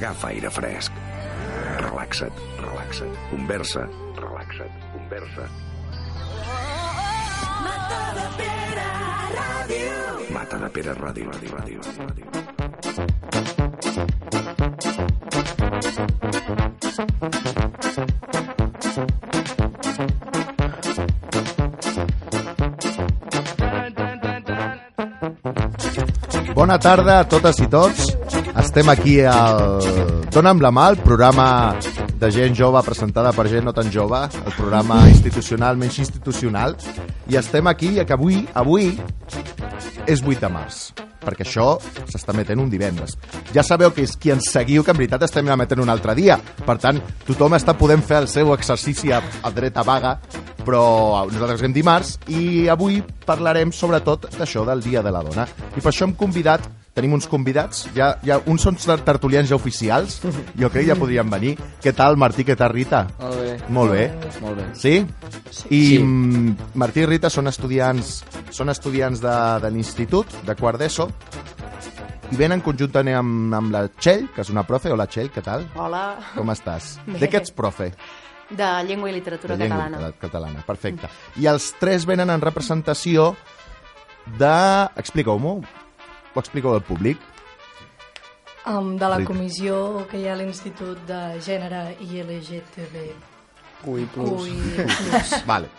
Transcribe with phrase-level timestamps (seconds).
[0.00, 0.92] agafa aire fresc.
[1.80, 5.44] Relaxa't, relaxa't, conversa, relaxa't, conversa.
[7.64, 8.88] Mata de Pere
[9.36, 9.92] Ràdio.
[10.32, 12.26] Mata de Pere Ràdio, ràdio, ràdio, ràdio.
[26.54, 28.19] Bona tarda a totes i tots.
[28.58, 29.78] Estem aquí al
[30.30, 31.76] Dóna'm la mà, el programa
[32.20, 36.74] de gent jove presentada per gent no tan jove, el programa institucional menys institucional,
[37.30, 38.90] i estem aquí que avui, avui
[40.06, 41.74] és 8 de març perquè això
[42.08, 43.16] s'està metent un divendres.
[43.54, 46.38] Ja sabeu que és qui ens seguiu que en veritat estem emetent un altre dia.
[46.64, 50.16] Per tant, tothom està podent fer el seu exercici a, a dreta vaga,
[50.64, 55.46] però nosaltres hem dimarts i avui parlarem sobretot d'això del Dia de la Dona.
[55.76, 56.64] I per això hem convidat,
[57.00, 60.20] tenim uns convidats, ja, ja, uns són tertulians ja oficials,
[60.54, 61.56] jo crec que ja podrien venir.
[61.82, 63.06] Què tal, Martí, què tal, Rita?
[63.18, 63.56] Molt bé.
[63.72, 64.04] Molt bé.
[64.44, 64.66] Molt bé.
[64.76, 64.94] Sí?
[65.72, 65.98] I Sí.
[66.78, 68.20] Martí i Rita són estudiants,
[68.54, 71.08] són estudiants de, de l'institut, de quart d'ESO,
[72.30, 74.92] i venen conjuntament amb, amb la Txell, que és una profe.
[74.94, 75.64] Hola, Txell, què tal?
[75.74, 76.04] Hola,
[76.36, 76.98] Com estàs?
[77.08, 77.18] Bé.
[77.24, 77.92] De què ets profe?
[78.50, 80.12] de llengua i literatura de llengua catalana.
[80.18, 80.62] catalana.
[80.66, 81.06] Perfecte.
[81.38, 83.36] I els tres venen en representació
[84.38, 84.50] de...
[84.98, 85.60] Expliqueu-m'ho.
[86.34, 87.18] Ho expliqueu al públic.
[88.68, 93.04] Um, de la comissió que hi ha a l'Institut de Gènere i LGTB.
[93.88, 94.42] Ui, plus.
[94.44, 95.36] Ui, plus.
[95.48, 95.70] Vale.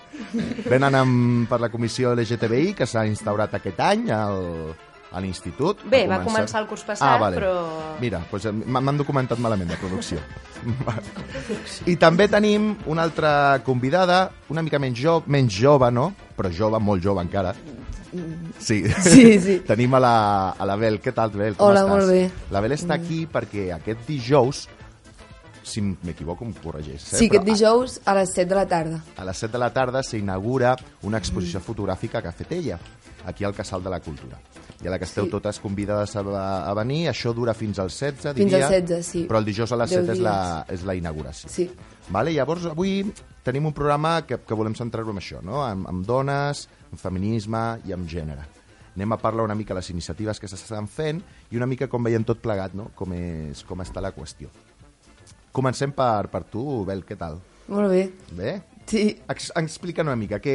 [0.65, 4.73] Venen amb, per la comissió LGTBI que s'ha instaurat aquest any al,
[5.11, 5.83] a l'institut.
[5.91, 7.37] Bé, va començar el curs passat, ah, vale.
[7.37, 7.53] però...
[8.01, 10.21] Mira, doncs eh, m'han documentat malament de producció.
[11.91, 13.33] I també tenim una altra
[13.65, 16.11] convidada, una mica menys, jo, menys jove, no?
[16.37, 17.53] Però jove, molt jove encara.
[18.59, 18.83] Sí.
[19.01, 19.55] Sí, sí.
[19.67, 20.13] Tenim a la,
[20.51, 20.99] a la Bel.
[21.01, 21.55] Què tal, Bel?
[21.55, 21.89] Com Hola, estàs?
[21.89, 22.21] molt bé.
[22.51, 24.65] La Bel està aquí perquè aquest dijous,
[25.63, 27.03] si m'equivoco em corregeix.
[27.13, 27.17] Eh?
[27.17, 29.03] Sí, Però aquest dijous a les 7 de la tarda.
[29.15, 32.79] a les 7 de la tarda s'inaugura una exposició fotogràfica que ha fet ella,
[33.25, 34.39] aquí al Casal de la Cultura.
[34.83, 35.29] I a la que esteu Sí.
[35.29, 36.21] totes convidades a,
[36.65, 37.07] a venir.
[37.07, 38.65] Això dura fins al 16, Fins diria.
[38.65, 39.25] al 16, sí.
[39.29, 41.47] Però el dijous a les Deu 7 és la, és la inauguració.
[41.53, 41.69] Sí.
[42.09, 42.33] Vale?
[42.33, 43.03] Llavors, avui
[43.45, 45.61] tenim un programa que, que volem centrar-lo en això, no?
[45.65, 48.47] amb, amb dones, amb feminisme i amb gènere.
[48.95, 52.03] Anem a parlar una mica de les iniciatives que s'estan fent i una mica com
[52.03, 52.89] veiem tot plegat, no?
[52.95, 54.51] com, és, com està la qüestió.
[55.51, 57.39] Comencem per, per tu, Bel, què tal?
[57.71, 58.03] Molt bé.
[58.35, 58.51] Bé?
[58.91, 59.05] Sí.
[59.29, 60.53] Ex Explica una mica què...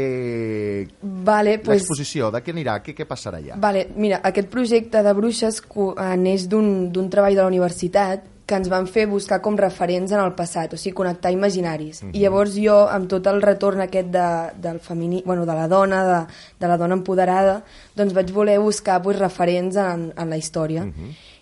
[1.00, 2.78] Vale, pues, L'exposició, de què anirà?
[2.84, 3.56] Què, què passarà allà?
[3.62, 8.70] vale, mira, aquest projecte de bruixes eh, neix d'un treball de la universitat que ens
[8.70, 12.04] van fer buscar com referents en el passat, o sigui, connectar imaginaris.
[12.12, 14.26] I llavors jo, amb tot el retorn aquest de,
[14.62, 16.20] del femini, bueno, de la dona, de,
[16.62, 17.60] de la dona empoderada,
[17.98, 20.86] doncs vaig voler buscar pues, referents en, en la història.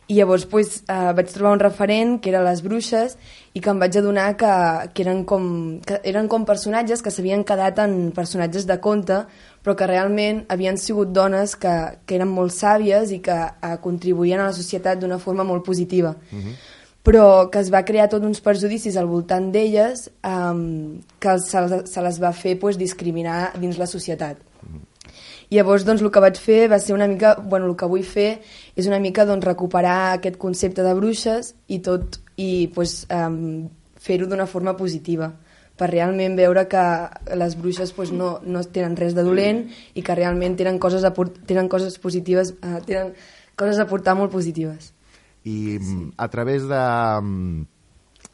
[0.09, 3.15] I llavors pues, eh, vaig trobar un referent que eren les bruixes
[3.57, 4.53] i que em vaig adonar que,
[4.93, 5.47] que, eren, com,
[5.85, 9.23] que eren com personatges que s'havien quedat en personatges de conte
[9.65, 11.73] però que realment havien sigut dones que,
[12.05, 16.13] que eren molt sàvies i que eh, contribuïen a la societat d'una forma molt positiva.
[17.05, 22.05] Però que es va crear tots uns perjudicis al voltant d'elles um, que se, se
[22.07, 24.41] les va fer pues, discriminar dins la societat.
[25.53, 28.41] Llavors doncs, el que vaig fer va ser una mica, bueno, el que vull fer
[28.75, 33.69] és una mica doncs, recuperar aquest concepte de bruixes i tot i pues, um,
[34.01, 35.35] fer-ho d'una forma positiva
[35.77, 36.83] per realment veure que
[37.37, 39.65] les bruixes pues, no, no tenen res de dolent
[39.95, 41.13] i que realment tenen coses, a
[41.47, 43.13] tenen coses positives, uh, tenen
[43.59, 44.94] coses a portar molt positives.
[45.45, 46.01] I sí.
[46.17, 46.83] a través de...
[47.23, 47.71] mm,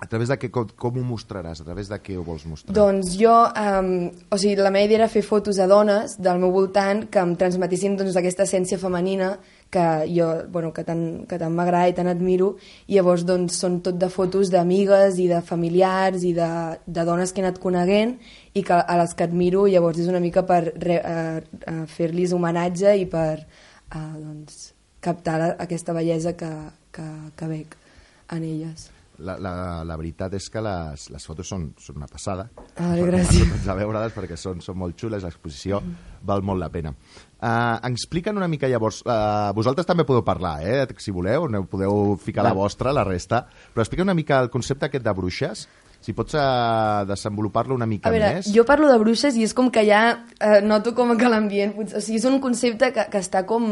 [0.01, 1.59] A través de què, com, com ho mostraràs?
[1.61, 2.73] A través de què ho vols mostrar?
[2.73, 3.91] Doncs jo, um,
[4.33, 7.35] o sigui, la meva idea era fer fotos a dones del meu voltant que em
[7.37, 9.35] transmetessin doncs, aquesta essència femenina
[9.69, 12.55] que jo, bueno, que tant, que tant m'agrada i tant admiro,
[12.89, 16.49] i llavors doncs, són tot de fotos d'amigues i de familiars i de,
[16.87, 18.17] de dones que he anat coneguent
[18.57, 22.33] i que, a les que admiro, llavors és una mica per re, uh, uh, fer-los
[22.33, 24.71] homenatge i per uh, doncs,
[25.05, 26.55] captar la, aquesta bellesa que,
[26.95, 27.07] que,
[27.37, 27.77] que veig
[28.31, 28.91] en elles.
[29.21, 29.53] La, la,
[29.85, 32.47] la veritat és que les, les fotos són, són una passada.
[32.81, 33.67] Ah, gràcies.
[33.69, 35.83] A veure-les perquè són, són molt xules, l'exposició
[36.25, 36.95] val molt la pena.
[37.41, 42.17] Uh, explica'n una mica llavors, uh, vosaltres també podeu parlar, eh, si voleu, no podeu
[42.21, 43.45] ficar la vostra, la resta,
[43.75, 45.67] però explica una mica el concepte aquest de bruixes,
[46.01, 48.49] si pots uh, desenvolupar-lo una mica A veure, més.
[48.55, 50.03] jo parlo de bruixes i és com que ja
[50.41, 51.77] eh, noto com que l'ambient...
[51.77, 53.69] O sigui, és un concepte que, que està com...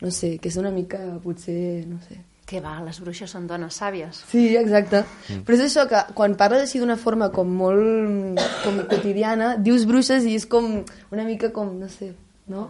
[0.00, 1.86] No sé, que és una mica, potser...
[1.88, 2.20] No sé.
[2.50, 4.24] Que va, les bruixes són dones sàvies.
[4.30, 5.04] Sí, exacte.
[5.28, 5.44] Mm.
[5.46, 10.26] Però és això que quan parles així d'una forma com molt com quotidiana, dius bruixes
[10.26, 10.80] i és com
[11.12, 12.10] una mica com, no sé,
[12.50, 12.66] no?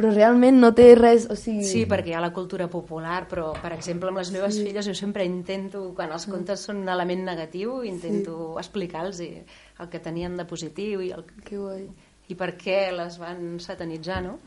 [0.00, 1.26] però realment no té res...
[1.28, 4.56] O sigui, Sí, perquè hi ha la cultura popular, però, per exemple, amb les meves
[4.56, 10.00] filles jo sempre intento, quan els contes són un element negatiu, intento explicar-los el que
[10.00, 11.84] tenien de positiu i, el, Que guai.
[12.32, 14.38] i per què les van satanitzar, no?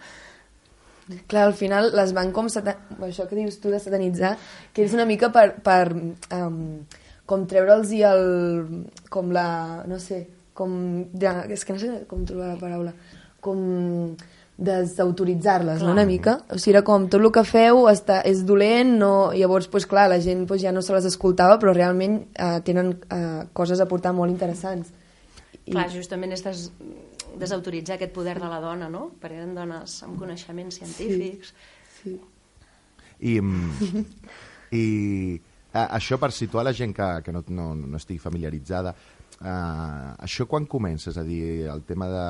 [1.27, 2.47] Clar, al final les van com...
[2.47, 4.35] Això que dius tu de satanitzar,
[4.73, 5.49] que és una mica per...
[5.63, 6.83] per um,
[7.25, 8.23] com treure'ls i el...
[9.11, 9.47] com la...
[9.87, 10.71] no sé, com...
[11.19, 12.95] Ja, és que no sé com trobar la paraula.
[13.43, 14.15] Com
[14.63, 15.91] desautoritzar-les, no?
[15.91, 16.37] una mica.
[16.53, 19.13] O sigui, era com, tot el que feu està, és dolent, no...
[19.35, 22.93] llavors, pues, clar, la gent pues, ja no se les escoltava, però realment eh, tenen
[22.93, 24.93] eh, coses a portar molt interessants.
[25.63, 25.71] I...
[25.71, 26.67] Clar, justament des,
[27.39, 29.07] desautoritzar aquest poder de la dona, no?
[29.21, 31.53] Perquè eren dones amb coneixements científics.
[31.99, 32.17] Sí.
[33.23, 34.03] I, mm,
[34.81, 34.85] i
[35.73, 38.95] a, això per situar la gent que, que no, no, no estigui familiaritzada,
[39.43, 41.09] Uh, això quan comença?
[41.11, 42.25] És a dir, el tema de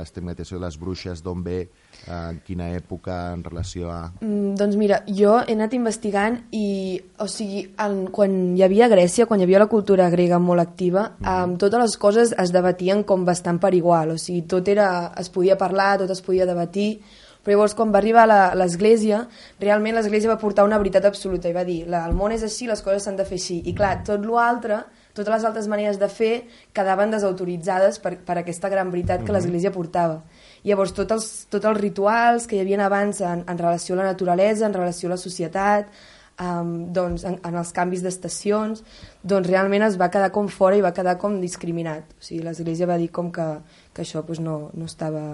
[0.00, 1.60] l'estigmatització de les bruixes, d'on ve,
[2.08, 3.98] uh, en quina època, en relació a...
[4.18, 9.28] Mm, doncs mira, jo he anat investigant i, o sigui, en, quan hi havia Grècia,
[9.30, 11.52] quan hi havia la cultura grega molt activa, mm -hmm.
[11.52, 15.30] um, totes les coses es debatien com bastant per igual, o sigui, tot era, es
[15.30, 17.00] podia parlar, tot es podia debatir,
[17.46, 18.26] però llavors quan va arribar
[18.58, 19.22] l'Església,
[19.62, 22.82] realment l'Església va portar una veritat absoluta i va dir, el món és així, les
[22.82, 24.82] coses s'han de fer així, i clar, tot l'altre
[25.16, 26.32] totes les altres maneres de fer
[26.76, 30.20] quedaven desautoritzades per, per aquesta gran veritat que l'Església portava.
[30.62, 34.02] I llavors tots els, tots els rituals que hi havia abans en, en relació a
[34.02, 35.88] la naturalesa, en relació a la societat,
[36.42, 38.82] um, doncs, en, en els canvis d'estacions,
[39.24, 42.12] doncs realment es va quedar com fora i va quedar com discriminat.
[42.18, 43.48] O sigui, l'Església va dir com que,
[43.96, 45.24] que això pues, no, no estava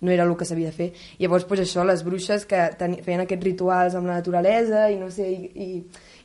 [0.00, 0.88] no era el que s'havia de fer.
[1.18, 4.98] I llavors, pues, això, les bruixes que ten, feien aquests rituals amb la naturalesa i
[5.00, 5.68] no sé, i, i,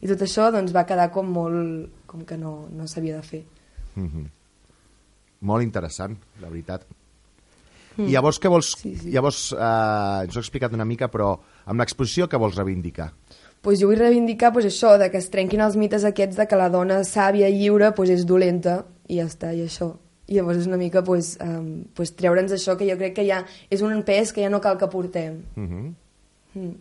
[0.02, 3.44] i tot això doncs, va quedar com molt, com que no, no s'havia de fer.
[3.96, 4.28] Mm -hmm.
[5.42, 6.86] Molt interessant, la veritat.
[7.98, 8.08] Mm.
[8.08, 8.76] I llavors què vols...
[8.78, 9.12] Sí, sí.
[9.12, 13.12] Llavors, eh, ens ho he explicat una mica, però amb l'exposició què vols reivindicar?
[13.62, 16.56] Pues jo vull reivindicar pues, això, de que es trenquin els mites aquests de que
[16.56, 19.94] la dona sàvia i lliure pues, és dolenta, i ja està, i això.
[20.28, 23.42] I llavors és una mica pues, um, pues, treure'ns això que jo crec que ja
[23.70, 25.42] és un pes que ja no cal que portem.
[25.56, 25.94] Mm -hmm.
[26.56, 26.76] Mm.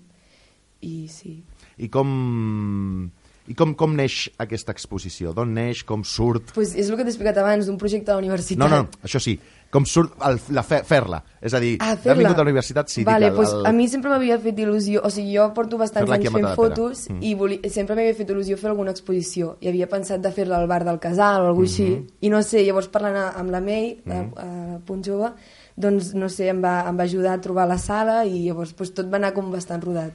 [0.83, 1.43] I sí.
[1.79, 3.11] I com...
[3.51, 5.33] I com, com neix aquesta exposició?
[5.35, 5.81] D'on neix?
[5.89, 6.53] Com surt?
[6.55, 8.59] Pues és el que t'he explicat abans, d'un projecte de la universitat.
[8.63, 9.35] No, no, això sí.
[9.73, 11.23] Com surt el, la fe, fer-la?
[11.41, 12.19] És a dir, Ah, fer-la.
[12.21, 13.03] vingut a la universitat, sí.
[13.09, 13.67] vale, dic, el, pues, el...
[13.67, 17.07] a mi sempre m'havia fet il·lusió, o sigui, jo porto bastants Fer-la anys fent fotos
[17.11, 17.23] Mm.
[17.25, 17.59] i voli...
[17.73, 21.01] sempre m'havia fet il·lusió fer alguna exposició i havia pensat de fer-la al bar del
[21.01, 21.97] Casal o alguna Mm-hmm.
[22.05, 25.33] així, i no sé, llavors parlant amb la May, a, a Punt Jove,
[25.75, 28.93] doncs, no sé, em va, em va ajudar a trobar la sala i llavors pues,
[28.93, 30.13] tot va anar com bastant rodat.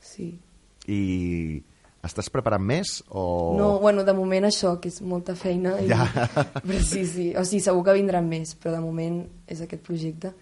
[0.00, 0.38] Sí.
[0.86, 1.62] I
[2.06, 2.98] estàs preparant més?
[3.10, 3.54] O...
[3.58, 5.76] No, bueno, de moment això, que és molta feina.
[5.80, 5.88] I...
[5.90, 6.06] Ja.
[6.66, 10.34] Però sí, sí, o sigui, segur que vindran més, però de moment és aquest projecte.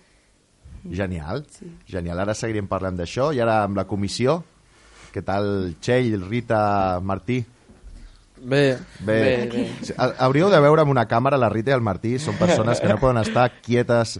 [0.90, 1.68] Genial, Sí.
[1.86, 2.18] genial.
[2.24, 4.40] Ara seguirem parlant d'això i ara amb la comissió.
[5.14, 7.42] Què tal, Txell, Rita, Martí?
[8.42, 8.76] Bé,
[9.06, 9.94] Bé, bé, bé.
[10.18, 12.96] Hauríeu de veure amb una càmera la Rita i el Martí, són persones que no
[12.98, 14.16] poden estar quietes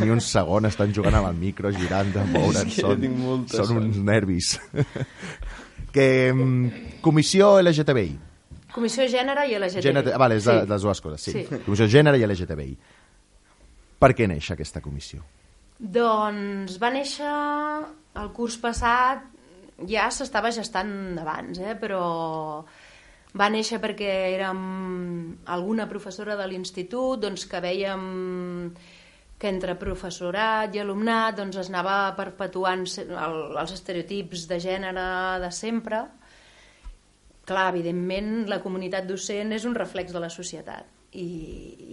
[0.00, 3.04] ni un segon, estan jugant amb el micro, girant, que són,
[3.46, 3.76] són son.
[3.84, 4.56] uns nervis.
[5.92, 8.18] que, mm, comissió LGTBI.
[8.72, 9.82] Comissió Gènere i LGTBI.
[9.82, 10.68] Gènere, vale, és de, Sí.
[10.70, 11.32] les dues coses, sí.
[11.32, 11.58] Sí.
[11.64, 12.76] Comissió Gènere i LGTBI.
[13.98, 15.20] Per què neix aquesta comissió?
[15.78, 17.26] Doncs va néixer
[18.20, 19.22] el curs passat,
[19.88, 21.74] ja s'estava gestant d'abans, eh?
[21.80, 22.64] però
[23.32, 28.72] va néixer perquè érem alguna professora de l'institut doncs, que vèiem
[29.40, 35.04] que entre professorat i alumnat doncs, es anava perpetuant el, els estereotips de gènere
[35.40, 36.02] de sempre.
[37.48, 40.98] Clar, evidentment, la comunitat docent és un reflex de la societat.
[41.10, 41.24] I,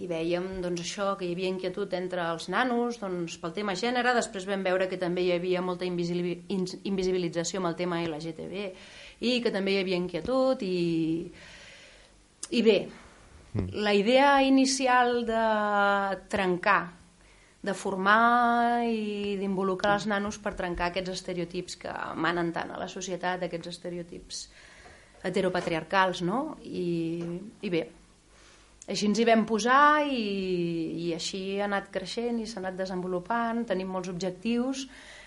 [0.04, 4.12] i veiem doncs, això, que hi havia inquietud entre els nanos doncs, pel tema gènere,
[4.14, 8.68] després vam veure que també hi havia molta invisibilització amb el tema LGTB
[9.24, 11.26] i que també hi havia inquietud i,
[12.52, 12.78] i bé,
[13.72, 15.42] la idea inicial de
[16.30, 16.97] trencar,
[17.62, 22.88] de formar i d'involucrar els nanos per trencar aquests estereotips que manen tant a la
[22.90, 24.44] societat, aquests estereotips
[25.26, 26.42] heteropatriarcals, no?
[26.62, 27.18] I,
[27.66, 27.82] i bé,
[28.88, 30.22] així ens hi vam posar i,
[31.08, 34.86] i així ha anat creixent i s'ha anat desenvolupant, tenim molts objectius.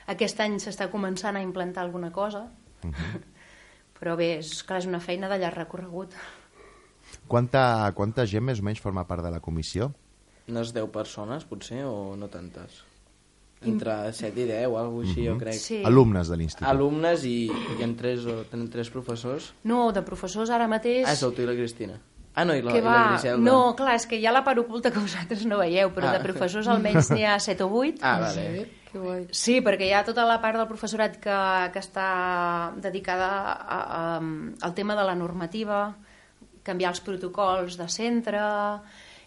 [0.10, 2.48] Aquest any s'està començant a implantar alguna cosa,
[4.00, 6.16] però bé, és, clar, és una feina de llarg recorregut.
[7.28, 9.92] Quanta, quanta gent més o menys forma part de la comissió?
[10.52, 12.82] Unes 10 persones, potser, o no tantes?
[13.62, 15.54] Entre 7 i 10, o alguna així, jo crec.
[15.62, 15.82] Sí.
[15.86, 16.68] Alumnes de l'institut.
[16.68, 17.36] Alumnes i,
[17.78, 19.52] i en tres, o, tenen tres professors.
[19.70, 21.06] No, de professors ara mateix...
[21.08, 22.00] Ah, sou tu i la Cristina.
[22.34, 23.04] Ah, no, i la, que i la va...
[23.12, 23.44] Griselda.
[23.46, 26.14] No, clar, és que hi ha la part oculta que vosaltres no veieu, però Ah.
[26.18, 28.00] de professors almenys n'hi ha 7 o 8.
[28.02, 28.48] Ah, vale.
[28.90, 29.22] Que guai.
[29.30, 31.38] Sí, perquè hi ha tota la part del professorat que,
[31.76, 32.08] que està
[32.82, 33.30] dedicada
[33.62, 34.02] a, a,
[34.66, 35.84] al tema de la normativa,
[36.66, 38.42] canviar els protocols de centre,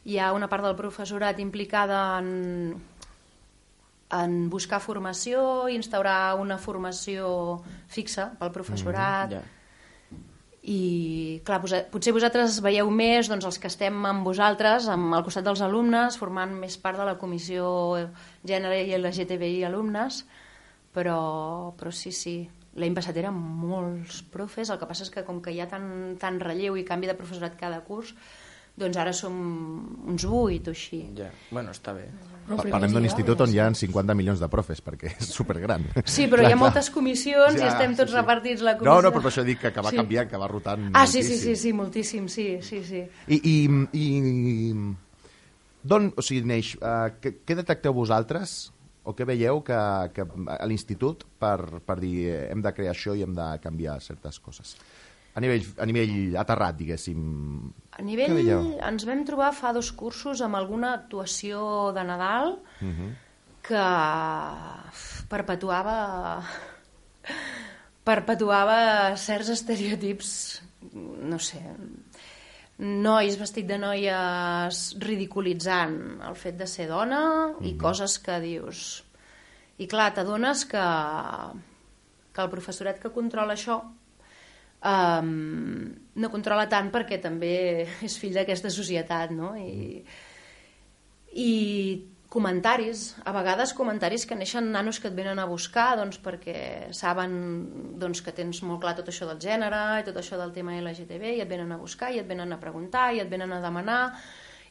[0.04, 2.74] hi ha una part del professorat implicada en,
[4.12, 9.42] en buscar formació, instaurar una formació fixa pel professorat, Ja.
[10.64, 11.60] i clar,
[11.92, 16.16] potser vosaltres veieu més doncs, els que estem amb vosaltres, amb, al costat dels alumnes,
[16.16, 17.66] formant més part de la comissió
[18.44, 20.22] gènere i LGTBI alumnes,
[20.94, 22.48] però, però sí, sí,
[22.80, 26.16] l'any passat eren molts profes, el que passa és que com que hi ha tant,
[26.20, 28.14] tant relleu i canvi de professorat cada curs,
[28.76, 29.34] doncs ara som
[30.10, 31.04] uns vuit o així.
[31.16, 31.28] Ja.
[31.50, 32.08] Bueno, està bé.
[32.44, 35.86] Però Pa- Parlem d'un institut on hi ha 50 milions de profes, perquè és supergran.
[36.04, 38.18] Sí, però hi ha moltes comissions i Ja, estem sí, tots sí.
[38.18, 39.00] repartits la No, comissió.
[39.06, 39.96] no, però per això dic que, que va Sí.
[39.96, 41.54] canviant, que va rotant Ah, sí, sí, moltíssim.
[41.54, 43.02] sí, sí, moltíssim, sí, sí, sí.
[43.28, 43.56] I, i,
[43.94, 44.74] i
[45.84, 48.72] d'on, o sigui, neix, uh, què, què detecteu vosaltres
[49.04, 49.76] o què veieu que,
[50.16, 50.24] que
[50.58, 54.76] a l'institut per, per dir hem de crear això i hem de canviar certes coses?
[55.34, 57.20] A nivell, a nivell aterrat, diguéssim.
[57.98, 58.36] A nivell,
[58.86, 63.08] ens vam trobar fa dos cursos amb alguna actuació de Nadal Mhm.
[63.64, 63.84] que
[65.28, 65.96] perpetuava
[68.04, 70.30] perpetuava certs estereotips,
[70.92, 71.62] no sé,
[72.78, 79.02] nois vestit de noies ridiculitzant el fet de ser dona i coses que dius...
[79.78, 80.82] I clar, t'adones que,
[82.30, 83.80] que el professorat que controla això
[84.84, 87.54] um, no controla tant perquè també
[88.06, 89.54] és fill d'aquesta societat, no?
[89.58, 90.04] I,
[91.34, 91.52] I
[92.34, 97.36] comentaris, a vegades comentaris que neixen nanos que et venen a buscar doncs, perquè saben
[98.02, 101.36] doncs, que tens molt clar tot això del gènere i tot això del tema LGTB
[101.36, 104.00] i et venen a buscar i et venen a preguntar i et venen a demanar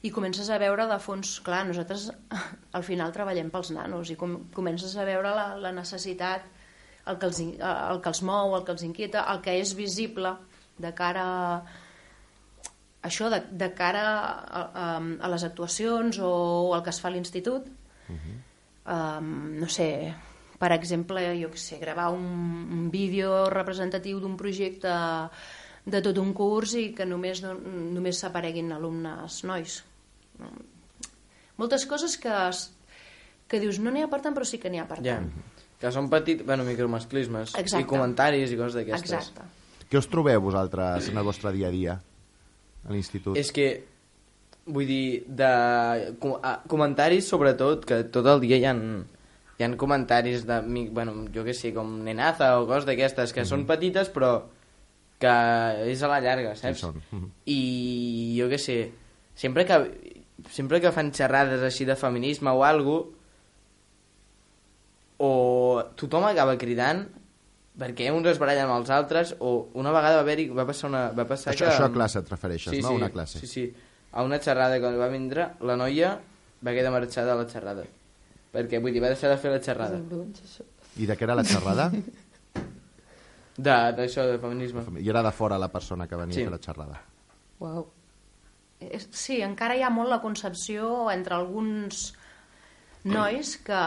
[0.03, 2.09] i comences a veure de fons, clar, nosaltres
[2.77, 6.49] al final treballem pels nanos i com, comences a veure la, la necessitat,
[7.07, 9.73] el que, els, in- el que els mou, el que els inquieta, el que és
[9.75, 10.35] visible
[10.79, 11.23] de cara
[11.59, 11.63] a
[13.03, 14.85] això, de, de cara a, a,
[15.19, 16.29] a les actuacions o,
[16.69, 17.67] o el que es fa a l'institut.
[18.85, 20.13] um, no sé,
[20.59, 22.23] per exemple, jo què sé, gravar un,
[22.71, 24.91] un vídeo representatiu d'un projecte
[25.85, 29.81] de tot un curs i que només, només s'apareguin alumnes nois.
[31.59, 32.31] Moltes coses que,
[33.51, 35.27] que dius no n'hi ha per tant, però sí que n'hi ha per tant.
[35.83, 37.57] Que són petits, bueno, micromasclismes.
[37.59, 37.83] Exacte.
[37.83, 39.11] I comentaris i coses d'aquestes.
[39.19, 39.49] Exacte.
[39.91, 41.97] Què us trobeu vosaltres en el vostre dia a dia
[42.87, 43.35] a l'institut?
[43.37, 43.67] És que,
[44.65, 48.73] vull dir, de com- a- comentaris sobretot, que tot el dia hi ha,
[49.59, 53.43] hi ha comentaris de, mi- bueno, jo que sé, com nenaza o coses d'aquestes, que
[53.45, 54.37] són petites però
[55.19, 55.35] que
[55.91, 56.79] és a la llarga, saps?
[56.79, 57.01] són.
[57.11, 57.27] Mhm.
[57.45, 57.59] I
[58.39, 58.77] jo que sé,
[59.35, 59.77] sempre que,
[60.49, 63.11] sempre que fan xerrades així de feminisme o algo
[65.17, 67.05] o tothom acaba cridant
[67.79, 71.07] perquè uns es barallen amb els altres o una vegada va haver-hi va passar una
[71.11, 72.89] va passar Això, que això a classe et refereixes, sí, no?
[72.89, 73.39] sí, A una classe.
[73.39, 73.73] Sí, sí.
[74.13, 76.11] A una xerrada que va vindre, la noia
[76.65, 77.83] va haver de marxar de la xerrada.
[78.53, 79.97] Perquè, vull dir, va deixar de fer la xerrada.
[81.01, 81.87] I de què era la xerrada?
[83.57, 84.81] De- D'això, de feminisme.
[85.01, 86.41] I era de fora la persona que venia Sí.
[86.41, 87.01] a fer la xerrada.
[87.59, 87.87] Uau.
[88.79, 92.13] És- Sí, encara hi ha molt la concepció entre alguns
[93.03, 93.79] nois que,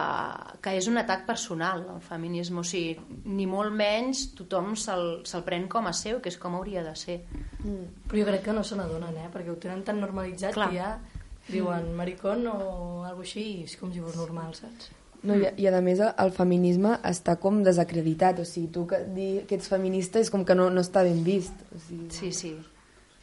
[0.61, 5.41] que és un atac personal el feminisme, o sigui, ni molt menys tothom se'l se
[5.45, 7.21] pren com a seu, que és com hauria de ser.
[7.63, 9.31] Però jo crec que no se n'adonen, eh?
[9.33, 10.69] Perquè ho tenen tan normalitzat Clar.
[10.69, 10.91] que ja
[11.47, 12.59] diuen maricón o
[13.07, 14.91] alguna així i és com si fos normal, saps?
[15.25, 19.01] No, i, I a més el, el feminisme està com desacreditat, o sigui, tu que,
[19.15, 21.65] dir que ets feminista és com que no, no està ben vist.
[21.73, 22.53] O sigui, Sí, sí,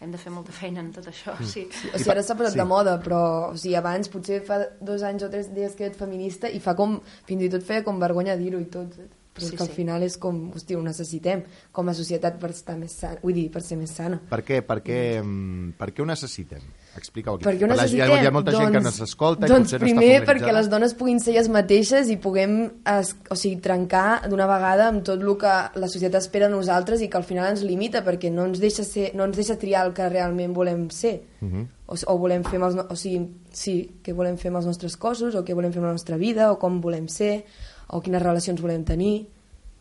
[0.00, 1.66] hem de fer molta feina en tot això, sí.
[1.94, 2.58] o sigui ara s'ha posat Sí.
[2.58, 3.20] de moda, però
[3.52, 6.74] o sigui, abans potser fa dos anys o tres dies que ets feminista i fa
[6.76, 8.96] com, fins i tot feia com vergonya dir-ho i tot.
[9.34, 9.74] Però Sí, és que al sí.
[9.74, 11.40] final és com, hòstia, ho necessitem
[11.72, 14.20] com a societat per estar més sana, vull dir, per ser més sana.
[14.30, 16.60] Per què, per què, mm, per què ho necessitem?
[16.96, 17.44] Explica-ho aquí.
[17.46, 18.10] Per què ho necessitem?
[18.10, 20.44] Hi ha, hi ha molta gent que no s'escolta i doncs primer no està perquè
[20.44, 20.56] familiaritzada.
[20.58, 22.54] les dones puguin ser elles mateixes i puguem
[22.94, 27.02] es, o sigui, trencar d'una vegada amb tot el que la societat espera de nosaltres
[27.02, 29.86] i que al final ens limita perquè no ens deixa, ser, no ens deixa triar
[29.88, 31.20] el que realment volem ser.
[31.44, 31.66] Uh -huh.
[31.86, 35.34] o, o volem fer els, o sigui, sí, què volem fer amb els nostres cossos,
[35.34, 37.44] o què volem fer amb la nostra vida, o com volem ser,
[37.88, 39.26] o quines relacions volem tenir.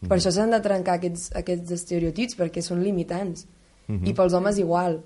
[0.07, 3.47] Per això s'han de trencar aquests, aquests estereotips, perquè són limitants.
[3.87, 4.07] Mhm.
[4.07, 5.01] I pels homes igual.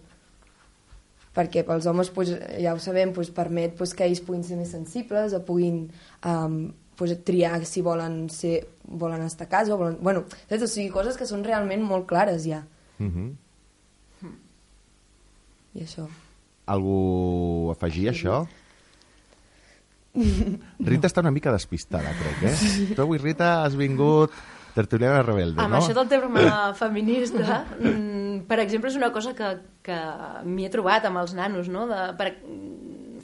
[1.38, 4.74] Perquè pels homes, pues, ja ho sabem, pues, permet pues, que ells puguin ser més
[4.74, 5.84] sensibles, o puguin
[6.26, 6.60] um,
[6.98, 10.00] pues, triar si volen, ser, volen estar a casa, o volen...
[10.02, 10.66] Bueno, saps?
[10.66, 12.64] o sigui, coses que són realment molt clares ja.
[12.98, 13.30] Uh -huh.
[15.78, 16.08] I això.
[16.66, 18.48] Algú afegir això?
[20.90, 22.96] Rita està una mica despistada, crec, eh?
[22.96, 24.34] Tu avui, Rita, has vingut
[24.78, 25.82] tertuliana rebelde, Amb no?
[25.82, 29.54] això del tema feminista, mm, per exemple, és una cosa que,
[29.86, 30.02] que
[30.46, 31.88] m'hi he trobat amb els nanos, no?
[31.90, 32.32] De, per,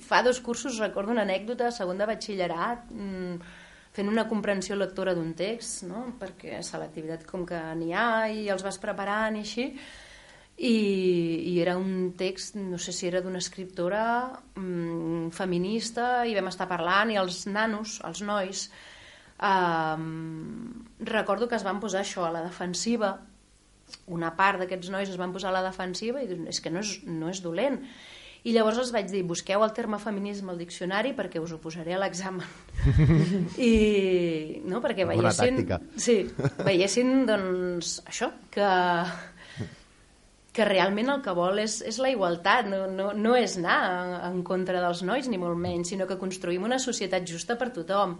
[0.03, 3.60] fa dos cursos recordo una anècdota, segon de batxillerat, mm,
[3.93, 6.07] fent una comprensió lectora d'un text, no?
[6.19, 9.67] perquè a selectivitat com que n'hi ha i els vas preparant i així,
[10.57, 10.74] i,
[11.50, 14.05] i era un text, no sé si era d'una escriptora
[14.57, 18.67] mm, feminista, i vam estar parlant, i els nanos, els nois,
[19.43, 23.17] Um, recordo que es van posar això a la defensiva
[24.07, 26.79] una part d'aquests nois es van posar a la defensiva i diuen, és que no
[26.79, 27.81] és, no és dolent
[28.43, 31.93] i llavors els vaig dir, busqueu el terme feminisme al diccionari perquè us ho posaré
[31.95, 32.47] a l'examen.
[33.69, 33.69] I,
[34.67, 35.62] no, perquè Bona veiessin...
[35.62, 35.79] tàctica.
[35.95, 36.17] Sí,
[36.67, 38.67] veiessin, doncs, això, que,
[40.51, 44.12] que realment el que vol és, és la igualtat, no, no, no és anar en,
[44.33, 48.17] en contra dels nois, ni molt menys, sinó que construïm una societat justa per tothom.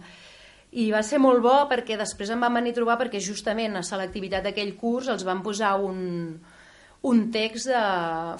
[0.74, 3.84] I va ser molt bo perquè després em van venir a trobar perquè justament a
[3.86, 5.98] selectivitat d'aquell curs els van posar un,
[7.10, 7.82] un text de,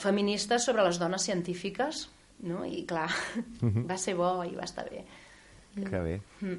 [0.03, 2.09] feminista sobre les dones científiques,
[2.49, 2.65] no?
[2.67, 3.07] i clar,
[3.91, 5.05] va ser bo i va estar bé.
[5.75, 6.17] Que bé.
[6.41, 6.59] Mm.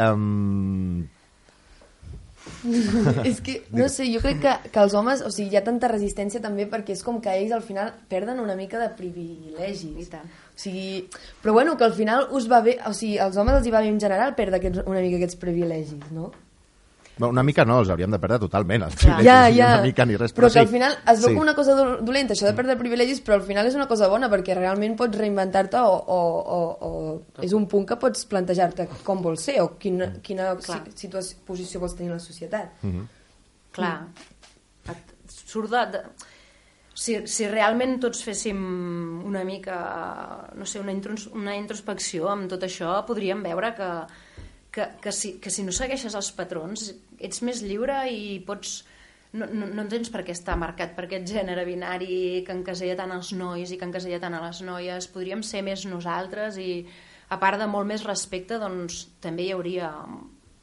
[0.00, 1.08] Um,
[3.30, 5.90] és que, no sé, jo crec que, que els homes, o sigui, hi ha tanta
[5.92, 9.96] resistència també perquè és com que ells al final perden una mica de privilegis.
[10.00, 10.28] I tant.
[10.28, 11.06] O sigui,
[11.42, 13.82] però bueno, que al final us va bé, o sigui, als homes els hi va
[13.84, 16.30] bé en general perdre aquests, una mica aquests privilegis, no?
[17.18, 19.66] Bueno, una mica no, els hauríem de perdre totalment, els privilegis, Ja, ja.
[19.74, 20.58] una mica ni res, però, però, que sí.
[20.62, 21.34] al final es veu sí.
[21.34, 24.08] com una cosa do- dolenta, això de perdre privilegis, però al final és una cosa
[24.08, 26.20] bona, perquè realment pots reinventar-te o, o,
[26.56, 30.82] o, o és un punt que pots plantejar-te com vols ser o quina, quina Clar.
[30.94, 32.80] si, situació, posició vols tenir en la societat.
[32.82, 33.06] Mhm.
[33.72, 33.94] Clar,
[34.90, 35.86] et surt de...
[35.98, 36.04] de
[37.00, 38.58] si, si realment tots féssim
[39.24, 39.76] una mica,
[40.58, 43.86] no sé, una, intros, una introspecció amb tot això, podríem veure que,
[44.72, 48.80] que, que, si, que si no segueixes els patrons ets més lliure i pots...
[49.32, 53.12] No, no, no tens per què estar marcat per aquest gènere binari que encasella tant
[53.14, 55.06] els nois i que encasella tant a les noies.
[55.14, 56.82] Podríem ser més nosaltres i,
[57.30, 59.92] a part de molt més respecte, doncs també hi hauria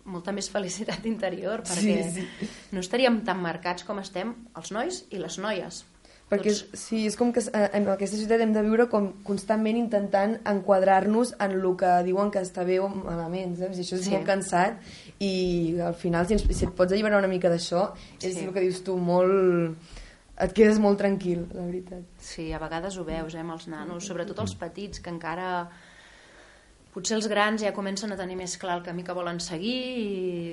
[0.08, 2.50] molta més felicitat interior perquè Sí, sí.
[2.76, 5.86] no estaríem tan marcats com estem els nois i les noies.
[6.28, 9.78] Perquè és, sí, és com que eh, en aquesta societat hem de viure com constantment
[9.80, 13.78] intentant enquadrar-nos en el que diuen que està bé o malament, saps?
[13.80, 14.10] I això és Sí.
[14.10, 14.16] sí.
[14.18, 14.82] molt cansat
[15.24, 18.44] i al final si, ens, si et pots alliberar una mica d'això és Sí.
[18.46, 19.78] el que dius tu, molt...
[20.40, 22.04] et quedes molt tranquil, la veritat.
[22.20, 25.70] Sí, a vegades ho veus, eh, amb els nanos, sobretot els petits, que encara...
[26.98, 30.06] Potser els grans ja comencen a tenir més clar el camí que volen seguir i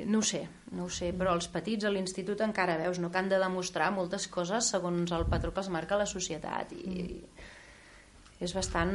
[0.05, 0.43] no ho sé,
[0.77, 3.87] no ho sé, però els petits a l'institut encara veus no, que han de demostrar
[3.97, 7.07] moltes coses segons el patró que es marca la societat i
[8.45, 8.93] és bastant...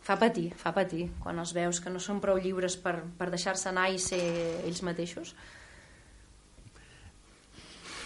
[0.00, 3.68] fa patir, fa patir, quan els veus que no són prou lliures per, per deixar-se
[3.68, 4.22] anar i ser
[4.64, 5.34] ells mateixos.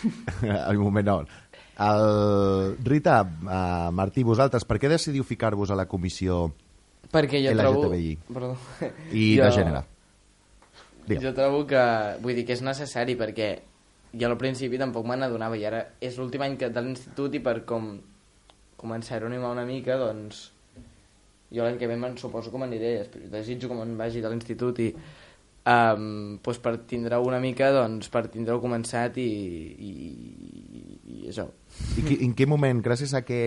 [0.67, 1.17] Al moment no.
[1.79, 2.75] El...
[2.91, 6.49] Rita, uh, Martí, vosaltres, per què decidiu ficar-vos a la comissió
[7.15, 7.91] Perquè jo trobo...
[7.91, 8.55] Perdó.
[9.15, 9.85] i de gènere?
[11.05, 11.23] Digue'm.
[11.23, 11.85] Jo trobo que,
[12.25, 13.51] vull dir que és necessari perquè
[14.15, 17.43] jo al principi tampoc me n'adonava i ara és l'últim any que de l'institut i
[17.45, 17.93] per com
[18.81, 20.49] començar a animar una mica, doncs
[21.55, 22.97] jo l'any que ve me'n suposo com aniré,
[23.33, 28.27] desitjo com em vagi de l'institut i um, doncs per tindre una mica, doncs per
[28.33, 29.29] tindre-ho començat i,
[29.91, 29.93] i,
[31.19, 31.47] i això.
[31.99, 33.45] I qui, en quin moment, gràcies a que...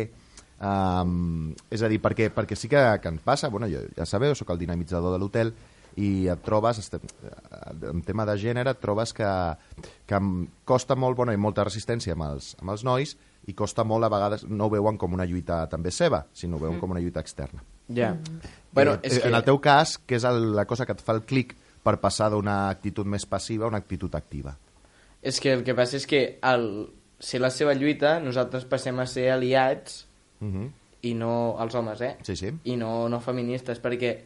[0.57, 4.33] Um, és a dir, perquè, perquè sí que, que ens passa, bueno, jo, ja sabeu,
[4.35, 5.53] sóc el dinamitzador de l'hotel
[5.97, 7.03] i et trobes, estem,
[7.89, 9.29] en tema de gènere, et trobes que,
[10.05, 13.15] que em costa molt, bueno, hi ha molta resistència amb els, amb els nois
[13.47, 16.65] i costa molt, a vegades, no ho veuen com una lluita també seva, sinó ho
[16.65, 17.63] veuen com una lluita externa.
[17.93, 18.15] Ja.
[18.73, 19.29] Bueno, Eh, és que...
[19.29, 21.97] En el teu cas, què és el, la cosa que et fa el clic per
[22.01, 24.57] passar d'una actitud més passiva a una actitud activa?
[25.21, 26.67] És que el que passa és que al
[27.19, 30.06] ser la seva lluita, nosaltres passem a ser aliats
[30.41, 30.69] Uh -huh.
[31.01, 32.17] i no els homes, eh?
[32.23, 32.51] Sí, sí.
[32.63, 34.17] I no, no feministes, perquè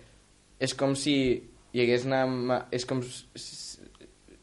[0.60, 1.44] és com si
[1.74, 2.68] hi hagués una...
[2.72, 3.02] És com,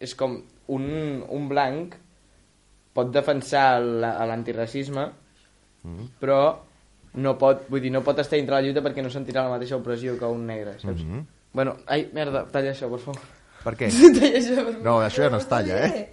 [0.01, 1.95] és com un, un blanc
[2.93, 5.11] pot defensar la- l'antiracisme,
[5.85, 6.09] Mm.
[6.21, 6.59] però
[7.15, 9.77] no pot, vull dir, no pot estar dintre la lluita perquè no sentirà la mateixa
[9.77, 11.03] opressió que un negre, saps?
[11.05, 11.27] Mhm.
[11.53, 13.21] Bueno, ai, merda, talla això, per favor.
[13.65, 13.87] Per què?
[14.39, 16.11] això, No, això ja no es talla, eh?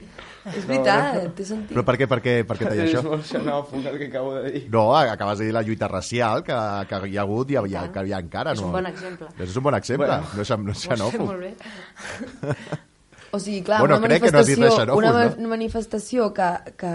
[0.53, 1.71] És veritat, té sentit.
[1.73, 3.01] Però per què, per què, per què deia És això?
[3.07, 4.63] molt xenòfob el que acabo de dir.
[4.69, 6.57] No, acabes de dir la lluita racial que,
[6.89, 8.53] que hi ha hagut i hi ha, que hi ha encara.
[8.53, 8.67] És no?
[8.67, 9.27] un bon exemple.
[9.39, 10.27] És un bon exemple, Bueno.
[10.35, 11.25] no és, no és xenòfob.
[11.25, 11.53] molt bé.
[13.35, 15.41] O sigui, clar, Bueno, una crec que no dit manifestació, xenòfob, una no?
[15.43, 16.45] ma- manifestació que,
[16.79, 16.91] que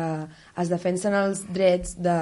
[0.62, 2.14] es defensen els drets de...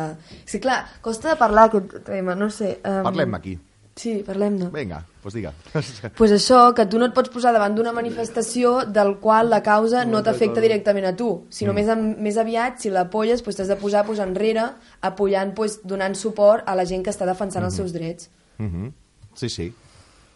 [0.44, 2.80] Sí, clar, costa de parlar aquest tema, no sé...
[2.82, 3.04] Um...
[3.06, 3.52] Parlem aquí.
[3.98, 4.68] Sí, parlem-ne.
[4.70, 5.50] Vinga, doncs digue.
[6.18, 10.04] pues això, que tu no et pots posar davant d'una manifestació del qual la causa
[10.06, 13.76] no t'afecta directament a tu, sinó més, en, més aviat, si l'apolles, pues, t'has de
[13.80, 14.68] posar pues, enrere,
[15.02, 18.30] apoyant, pues, donant suport a la gent que està defensant els seus drets.
[18.62, 18.92] Mhm.
[19.34, 19.68] Sí, sí.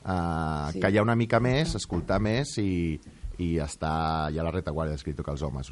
[0.03, 0.81] Uh, Sí.
[0.83, 2.99] Callar una mica més, escoltar més i,
[3.39, 5.71] i estar ja a la retaguardia escrit que els homes.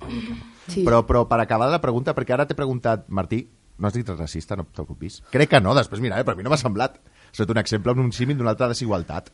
[0.68, 0.85] Sí.
[0.87, 3.48] Però, però per acabar la pregunta, perquè ara t'he preguntat, Martí,
[3.81, 5.22] no has dit racista, no et preocupis.
[5.33, 7.00] Crec que no, després mira, eh, però a mi no m'ha semblat.
[7.32, 9.30] Estat un exemple, un símil d'una altra desigualtat.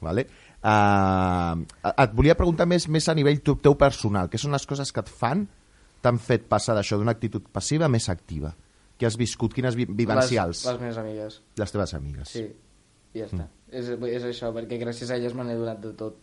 [0.00, 0.26] Vale?
[0.60, 4.28] Uh, et volia preguntar més, més a nivell teu, teu personal.
[4.32, 5.46] Què són les coses que et fan,
[6.04, 8.52] t'han fet passar d'això d'una actitud passiva a més activa?
[9.00, 9.54] Què has viscut?
[9.56, 10.64] Quines vi vivencials?
[10.66, 11.38] Les, les meves amigues.
[11.60, 12.32] Les teves amigues.
[12.36, 12.44] Sí,
[13.14, 13.46] i ja està.
[13.72, 16.18] És, és això, perquè gràcies a elles me n'he donat de tot.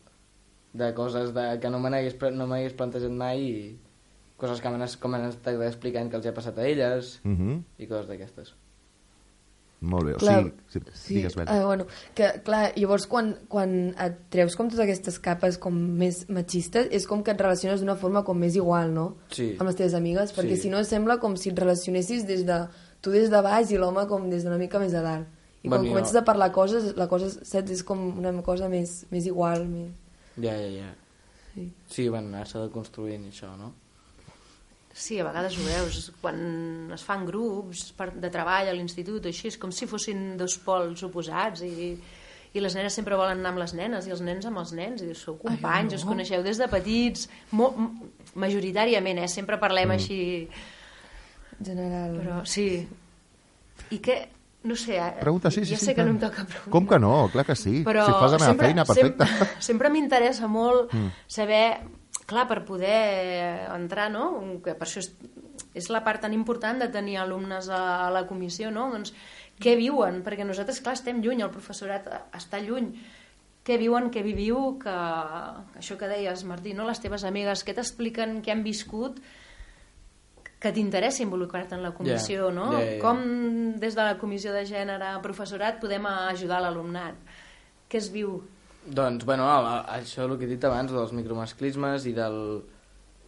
[0.78, 1.80] De coses de, que no
[2.20, 3.60] pre- no m'hagués plantejat mai i
[4.38, 7.64] coses que m'han estat explicant que els ha passat a elles Mhm.
[7.82, 8.54] i coses d'aquestes.
[9.80, 11.48] Molt bé, o Clar, sigui, sí, sí, digues, Ben.
[11.54, 11.86] eh, bueno,
[12.16, 17.06] que, clar, llavors quan, quan et treus com totes aquestes capes com més machistes, és
[17.06, 19.18] com que et relaciones d'una forma com més igual, no?
[19.30, 19.52] Sí.
[19.60, 20.64] Amb les teves amigues, perquè Sí.
[20.64, 22.58] si no sembla com si et relacionessis des de,
[23.02, 25.28] tu des de baix i l'home com des d'una mica més a dalt.
[25.64, 29.06] I quan jo- comences a parlar coses, la cosa, saps, és com una cosa més,
[29.12, 29.92] més igual, més...
[30.42, 30.96] Ja, ja, ja.
[31.54, 31.72] Sí.
[31.90, 33.74] Sí, van anar-se construint això, no?
[34.98, 36.38] Sí, a vegades ho veus, quan
[36.96, 41.04] es fan grups per, de treball a l'institut, així, és com si fossin dos pols
[41.06, 41.92] oposats i,
[42.58, 45.04] i les nenes sempre volen anar amb les nenes i els nens amb els nens,
[45.04, 46.00] i dius, sou companys, no.
[46.00, 47.70] us coneixeu des de petits, mo,
[48.42, 49.30] majoritàriament, eh?
[49.30, 50.00] sempre parlem mm.
[50.00, 50.20] així,
[51.60, 52.18] En general...
[52.22, 52.68] però sí.
[53.94, 54.18] I què,
[54.68, 55.86] no sé, eh, Pregunta, sí, sí, ja sí.
[55.86, 56.08] sé que clar.
[56.08, 56.72] no em toca preguntar.
[56.74, 57.14] Com que no?
[57.34, 57.82] Clar que sí.
[57.86, 59.28] Però si fas la meva sempre, feina, perfecte.
[59.30, 61.14] Sempre, sempre m'interessa molt mm.
[61.38, 61.64] saber,
[62.28, 64.30] clar, per poder entrar, no?
[64.64, 65.12] Que per això és,
[65.78, 68.90] és la part tan important de tenir alumnes a, a la comissió, no?
[68.94, 69.14] Doncs
[69.64, 70.22] què viuen?
[70.26, 72.92] Perquè nosaltres, clar, estem lluny, el professorat està lluny.
[73.68, 74.94] Què viuen, què viviu, que,
[75.80, 76.86] això que deies, Martí, no?
[76.88, 79.18] les teves amigues, què t'expliquen, què han viscut,
[80.62, 82.70] que t'interessi involucrar-te en la comissió, Ja, no?
[82.78, 83.02] ja, ja.
[83.02, 83.20] Com
[83.82, 87.20] des de la comissió de gènere, professorat, podem ajudar l'alumnat?
[87.92, 88.40] Què es viu?
[88.88, 92.38] Doncs, bueno, a- a- això el que he dit abans, dels micromasclismes i del...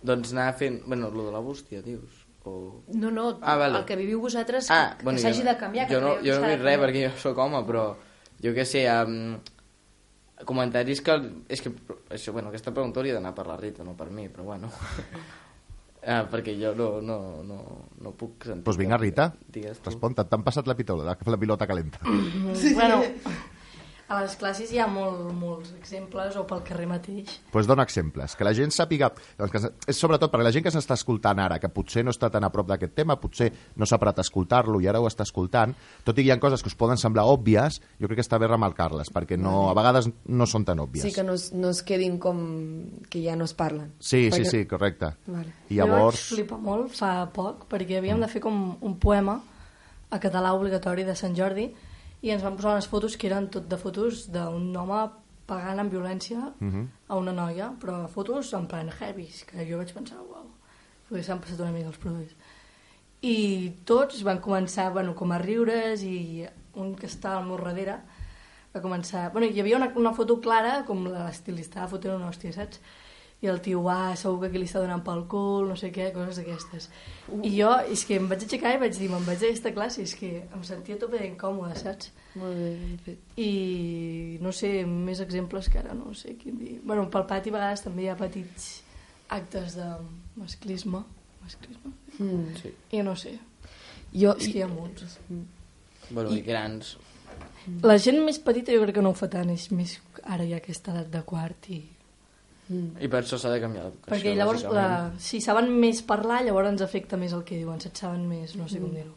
[0.02, 0.82] Doncs anar fent...
[0.88, 2.26] Bueno, lo de la bústia, dius?
[2.48, 2.82] O...
[2.96, 3.80] No, no, Ah, vale.
[3.82, 5.90] el que viviu vosaltres Ah, que, bueno, que s'hagi de canviar.
[5.92, 7.84] Jo que no, jo no de res perquè jo sóc home, però
[8.40, 9.36] jo què sé, um,
[10.48, 11.18] comentaris que...
[11.52, 11.74] És que
[12.16, 14.72] això, bueno, aquesta pregunta hauria d'anar per la Rita, no per mi, però bueno.
[16.08, 17.60] ah, perquè jo no, no, no,
[18.00, 18.64] no puc sentir...
[18.64, 19.90] Doncs vinga, Rita, Digues tu.
[19.92, 22.00] respon t'han passat la pilota, la pilota calenta.
[22.56, 22.72] Sí.
[22.74, 23.04] Bueno,
[24.10, 27.28] a les classes hi ha molt, molts exemples, o pel carrer mateix.
[27.30, 29.12] Doncs pues dona exemples, que la gent sàpiga...
[29.38, 29.62] doncs que,
[29.94, 32.50] és sobretot perquè la gent que s'està escoltant ara, que potser no està tan a
[32.50, 36.18] prop d'aquest tema, potser no s'ha parat a escoltar-lo i ara ho està escoltant, tot
[36.18, 38.50] i que hi ha coses que us poden semblar òbvies, jo crec que està bé
[38.50, 41.06] remarcar-les, perquè no, a vegades no són tan òbvies.
[41.06, 42.42] Sí, que no, es- no es quedin com
[43.14, 43.94] que ja no es parlen.
[44.00, 45.12] sí, sí, Perquè- sí, correcte.
[45.28, 45.54] Vale.
[45.70, 46.24] I Jo vaig llavors...
[46.34, 49.38] flipar molt fa poc, perquè havíem de fer com un poema
[50.10, 51.68] a català obligatori de Sant Jordi
[52.22, 55.02] i ens van posar unes fotos que eren tot de fotos d'un home
[55.50, 56.52] pagant amb violència
[57.08, 60.46] a una noia, però fotos en plan heavies, que jo vaig pensar, uau,
[61.10, 62.36] perquè s'han passat una mica els produïts.
[63.22, 67.98] I tots van començar, bueno, com a riures i un que estava al meu darrere
[68.74, 69.32] va començar...
[69.34, 72.80] Bueno, hi havia una, una foto clara, com l'estilista fotent una hòstia, saps?
[73.40, 76.10] I el tio, va, segur que aquí li està donant pel cul, no sé què,
[76.16, 76.90] coses d'aquestes.
[77.40, 80.16] I jo, és que em vaig aixecar i vaig dir, me'n vaig d'aquesta classe, és
[80.20, 82.12] que em sentia tot ben incòmode, saps?
[82.36, 83.38] Molt bé, fet.
[83.40, 83.52] I
[84.44, 86.80] no sé, més exemples que ara no sé quin dir.
[86.84, 88.72] Bueno, pel pati a vegades també hi ha petits
[89.40, 89.88] actes de
[90.36, 91.06] masclisme.
[91.40, 91.96] Masclisme?
[92.20, 92.58] Mm.
[92.60, 92.74] Sí.
[93.00, 93.38] I no sé,
[94.14, 95.20] Jo, és que hi ha molts.
[96.10, 96.96] Bueno, i grans.
[97.86, 100.56] La gent més petita jo crec que no ho fa tant, és més ara hi
[100.56, 101.84] ha aquesta edat de quart i...
[102.70, 104.12] I per això s'ha de canviar l'educació.
[104.14, 107.98] Perquè llavors, la, si saben més parlar, llavors ens afecta més el que diuen, se't
[107.98, 109.16] saben més, no sé com dir-ho.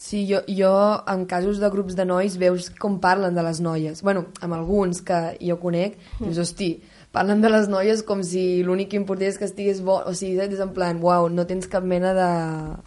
[0.00, 0.72] Sí, jo, jo
[1.12, 4.00] en casos de grups de nois veus com parlen de les noies.
[4.02, 6.70] bueno, amb alguns que jo conec, dius, hosti,
[7.10, 10.38] parlen de les noies com si l'únic que importés és que estigués bo, o sigui,
[10.44, 12.28] és en plan, uau, no tens cap mena de...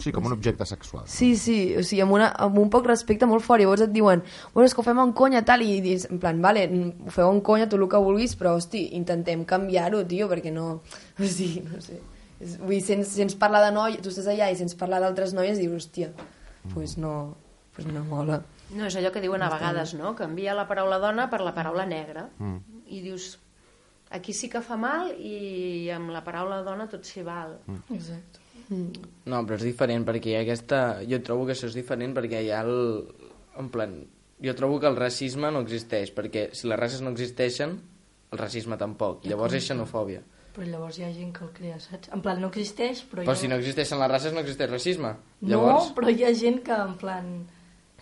[0.04, 1.04] Sí, com un objecte sexual.
[1.12, 4.24] Sí, sí, o sigui, amb, una, amb un poc respecte molt fort, llavors et diuen,
[4.54, 6.66] bueno, és que ho fem en conya, tal, i dius, en plan, vale,
[7.04, 10.80] ho feu en conya, tu el que vulguis, però, hosti, intentem canviar-ho, tio, perquè no...
[11.20, 12.00] O sigui, no sé...
[12.44, 15.36] És, vull dir, sents, sents parlar de noia, tu estàs allà i sents parlar d'altres
[15.36, 17.14] noies i dius, hòstia, doncs pues no,
[17.76, 18.42] pues no mola.
[18.74, 20.16] No, és allò que diuen a vegades, no?
[20.18, 22.26] Canvia la paraula dona per la paraula negra.
[22.40, 22.82] Mm.
[22.90, 23.38] I dius,
[24.14, 27.58] aquí sí que fa mal i amb la paraula dona tot s'hi val.
[27.94, 28.42] Exacte.
[28.74, 30.80] No, però és diferent perquè hi ha aquesta...
[31.10, 32.78] Jo trobo que això és diferent perquè hi ha el...
[33.60, 33.98] En plan,
[34.42, 37.76] jo trobo que el racisme no existeix, perquè si les races no existeixen,
[38.34, 39.26] el racisme tampoc.
[39.30, 40.24] Llavors és xenofòbia.
[40.54, 42.10] Però llavors hi ha gent que el crea, saps?
[42.14, 43.42] En plan, no existeix, però, Però ha...
[43.42, 45.14] si no existeixen les races, no existeix racisme.
[45.42, 45.92] No, Llavors...
[45.98, 47.30] però hi ha gent que, en plan,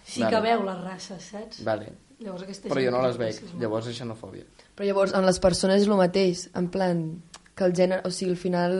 [0.03, 0.31] sí Vale.
[0.35, 1.61] que veu les races, saps?
[1.67, 1.93] Vale.
[2.21, 3.59] Llavors aquesta Però jo no les veig, racisme.
[3.63, 4.43] llavors és xenofòbia.
[4.81, 7.01] Però llavors, amb les persones és el mateix, en plan,
[7.53, 8.71] que el gènere, o sigui, al final,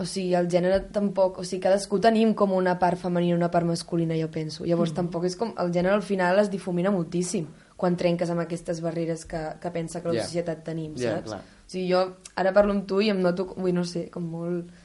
[0.00, 3.50] o sigui, el gènere tampoc, o sigui, cadascú tenim com una part femenina i una
[3.52, 4.64] part masculina, jo penso.
[4.64, 4.96] Llavors, mm.
[5.02, 9.26] tampoc és com, el gènere al final es difumina moltíssim quan trenques amb aquestes barreres
[9.28, 10.24] que, que pensa que la Ja.
[10.24, 11.28] societat tenim, saps?
[11.28, 11.42] clar.
[11.44, 12.06] O sigui, jo
[12.40, 14.78] ara parlo amb tu i em noto, vull, no sé, com molt...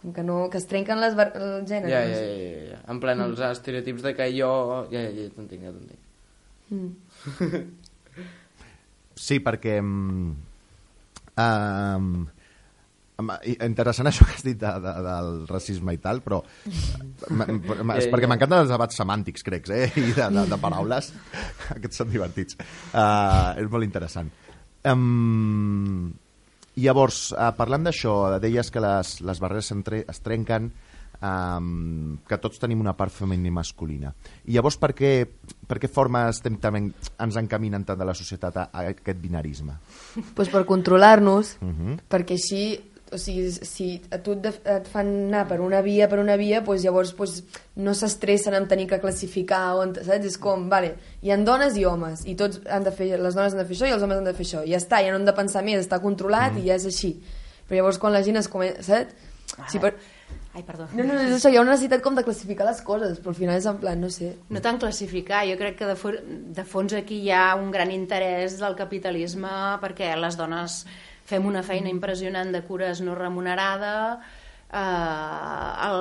[0.00, 1.34] Com que no, que es trenquen les bar...
[1.36, 1.92] el gènere.
[1.92, 2.84] Ja, ja, ja, ja, ja.
[2.88, 4.52] En plan, els estereotips de que jo...
[4.88, 6.00] Ja, ja, ja t'entenc, ja t'entenc.
[6.72, 7.74] Mm.
[9.16, 9.78] Sí, perquè...
[9.80, 10.34] Um,
[11.40, 12.10] um,
[13.64, 16.42] interessant això que has dit de, de, del racisme i tal, però
[17.96, 19.88] és perquè m'encanten els debats semàntics, crec, eh?
[19.96, 21.12] i de, de, de paraules.
[21.76, 22.60] Aquests són divertits.
[22.92, 24.30] Uh, és molt interessant.
[24.86, 26.12] Um,
[26.78, 30.70] llavors, uh, parlant d'això, deies que les, les barreres es trenquen,
[31.22, 34.12] um, que tots tenim una part femenina i masculina.
[34.46, 35.12] I llavors, per què,
[35.66, 36.84] per què formes estem també
[37.18, 39.78] ens encaminen tant de la societat a, a aquest binarisme?
[40.34, 41.98] pues per controlar-nos, Mhm.
[42.08, 42.80] perquè així,
[43.12, 46.82] o sigui, si a tu et, fan anar per una via, per una via, pues
[46.82, 47.44] llavors pues,
[47.76, 50.26] no s'estressen en tenir que classificar, o en, saps?
[50.26, 53.52] És com, vale, hi ha dones i homes, i tots han de fer, les dones
[53.54, 55.10] han de fer això i els homes han de fer això, i ja està, ja
[55.14, 57.14] no han de pensar més, està controlat i ja és així.
[57.68, 59.14] Però llavors quan la gent es comença, saps?
[59.70, 59.94] Sí, per...
[60.56, 60.86] Ai, perdó.
[60.96, 63.36] No, no, és això, hi ha una necessitat com de classificar les coses, però al
[63.36, 64.30] final és en plan, no sé...
[64.48, 67.92] No tant classificar, jo crec que de, for de fons aquí hi ha un gran
[67.92, 69.50] interès del capitalisme
[69.82, 70.78] perquè les dones
[71.28, 73.92] fem una feina impressionant de cures no remunerada,
[74.72, 76.00] eh, el,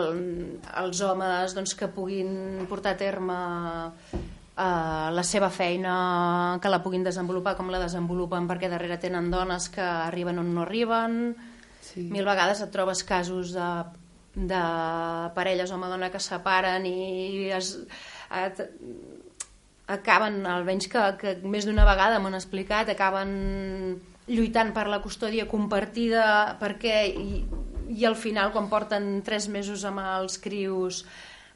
[0.86, 3.36] els homes doncs, que puguin portar a terme
[4.56, 5.98] eh, la seva feina,
[6.64, 10.64] que la puguin desenvolupar com la desenvolupen perquè darrere tenen dones que arriben on no
[10.64, 11.20] arriben,
[11.86, 12.08] Sí.
[12.10, 13.66] mil vegades et trobes casos de,
[14.36, 14.64] de
[15.36, 17.76] parelles home-dona que separen i es,
[18.36, 18.62] et,
[19.88, 23.32] acaben, almenys que, que més d'una vegada m'ho han explicat, acaben
[24.28, 27.46] lluitant per la custòdia compartida perquè i,
[27.94, 31.04] i al final quan porten tres mesos amb els crius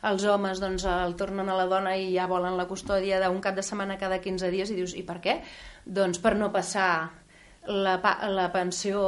[0.05, 3.57] els homes doncs el tornen a la dona i ja volen la custòdia d'un cap
[3.57, 5.39] de setmana cada 15 dies i dius, i per què?
[5.83, 7.09] Doncs per no passar
[7.67, 7.97] la,
[8.29, 9.01] la pensió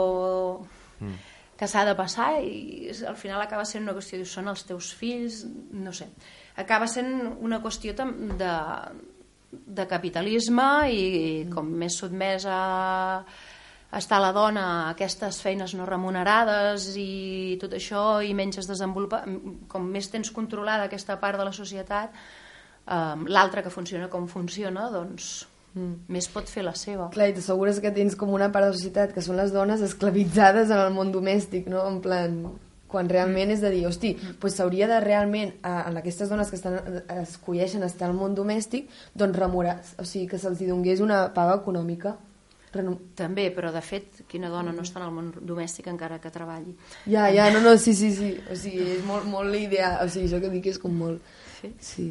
[1.62, 4.88] que s'ha de passar i al final acaba sent una qüestió, dius, són els teus
[4.98, 5.44] fills,
[5.78, 6.08] no sé.
[6.58, 8.54] Acaba sent una qüestió de,
[9.78, 11.04] de capitalisme i,
[11.54, 12.56] com més sotmesa
[13.94, 19.22] està la dona a aquestes feines no remunerades i tot això i menys es desenvolupa,
[19.70, 22.18] com més tens controlada aquesta part de la societat,
[22.90, 25.94] eh, l'altra que funciona com funciona, doncs mm.
[26.12, 27.10] més pot fer la seva.
[27.14, 29.84] Clar, i t'assegures que tens com una part de la societat que són les dones
[29.86, 31.86] esclavitzades en el món domèstic, no?
[31.90, 32.42] En plan,
[32.92, 36.60] quan realment és de dir, hosti, pues s'hauria de realment, a, en aquestes dones que
[36.60, 41.62] estan, escolleixen estar al món domèstic, doncs remunerar, o sigui, que se'ls donés una paga
[41.62, 42.18] econòmica.
[42.72, 42.96] Renu...
[43.20, 46.72] També, però de fet, quina dona no està en el món domèstic encara que treballi?
[47.04, 48.32] Ja, ja, no, no, sí, sí, sí.
[48.48, 49.98] O sigui, és molt, molt l'ideal.
[50.06, 51.34] O sigui, això que dic és com molt...
[51.60, 51.74] Sí.
[51.84, 52.06] Sí.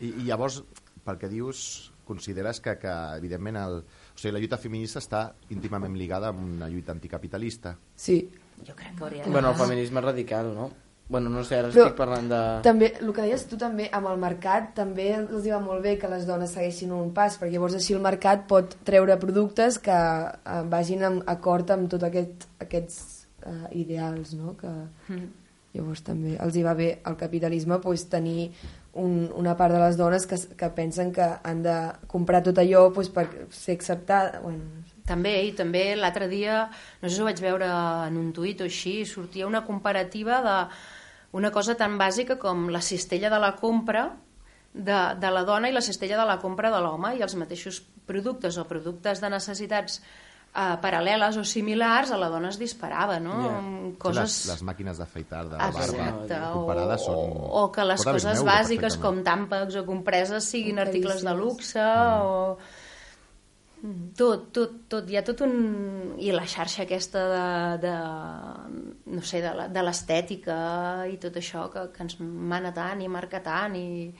[0.00, 0.62] I, I llavors,
[1.04, 5.96] pel que dius, consideres que, que evidentment, el, o sigui, la lluita feminista està íntimament
[5.96, 7.76] ligada amb una lluita anticapitalista.
[7.94, 8.20] Sí.
[8.66, 9.30] Jo crec que hauria de...
[9.32, 10.70] Bueno, el feminisme radical, no?
[11.10, 12.40] Bueno, no sé, ara Però estic parlant de...
[12.62, 16.10] També, el que deies tu també, amb el mercat, també els va molt bé que
[16.12, 20.60] les dones segueixin un pas, perquè llavors així el mercat pot treure productes que eh,
[20.70, 23.00] vagin amb acord amb tot aquest, aquests
[23.42, 24.54] eh, ideals, no?
[24.60, 24.70] Que
[25.10, 25.26] Mm.
[25.74, 28.52] llavors també els hi va bé al capitalisme pues, tenir
[28.92, 31.76] un, una part de les dones que, que pensen que han de
[32.10, 34.40] comprar tot allò pues, per ser acceptada.
[34.42, 34.84] Bueno.
[35.06, 36.64] També, i també l'altre dia,
[37.02, 37.68] no sé si ho vaig veure
[38.06, 40.56] en un tuit o així, sortia una comparativa de
[41.32, 44.08] una cosa tan bàsica com la cistella de la compra
[44.72, 47.80] de, de la dona i la cistella de la compra de l'home i els mateixos
[48.06, 50.00] productes o productes de necessitats
[50.54, 53.36] eh, paral·leles o similars a la dona es disparava, no?
[53.50, 54.20] Amb Coses...
[54.46, 57.32] Les, les màquines d'afeitar de Ah, barba Exacte, o, comparades són...
[57.62, 61.88] o que les Pot coses bàsiques com tàmpecs o compreses siguin Com articles de luxe
[62.22, 62.56] o...
[64.12, 65.54] Tot, tot, tot, hi ha tot un...
[66.20, 67.44] I la xarxa aquesta de,
[67.86, 67.92] de
[69.16, 70.56] no sé, de la- de l'estètica
[71.08, 74.10] i tot això que, que ens mana tant i marca tant i,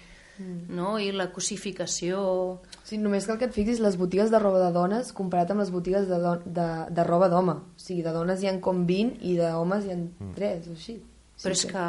[0.68, 0.96] no?
[0.98, 2.20] I la cosificació...
[2.84, 5.70] Sí, només cal que et fixis les botigues de roba de dones comparat amb les
[5.70, 7.54] botigues de, do de, de roba d'home.
[7.76, 10.96] O sigui, de dones hi han com 20 i d'homes hi han 3 o així.
[11.42, 11.84] Però és que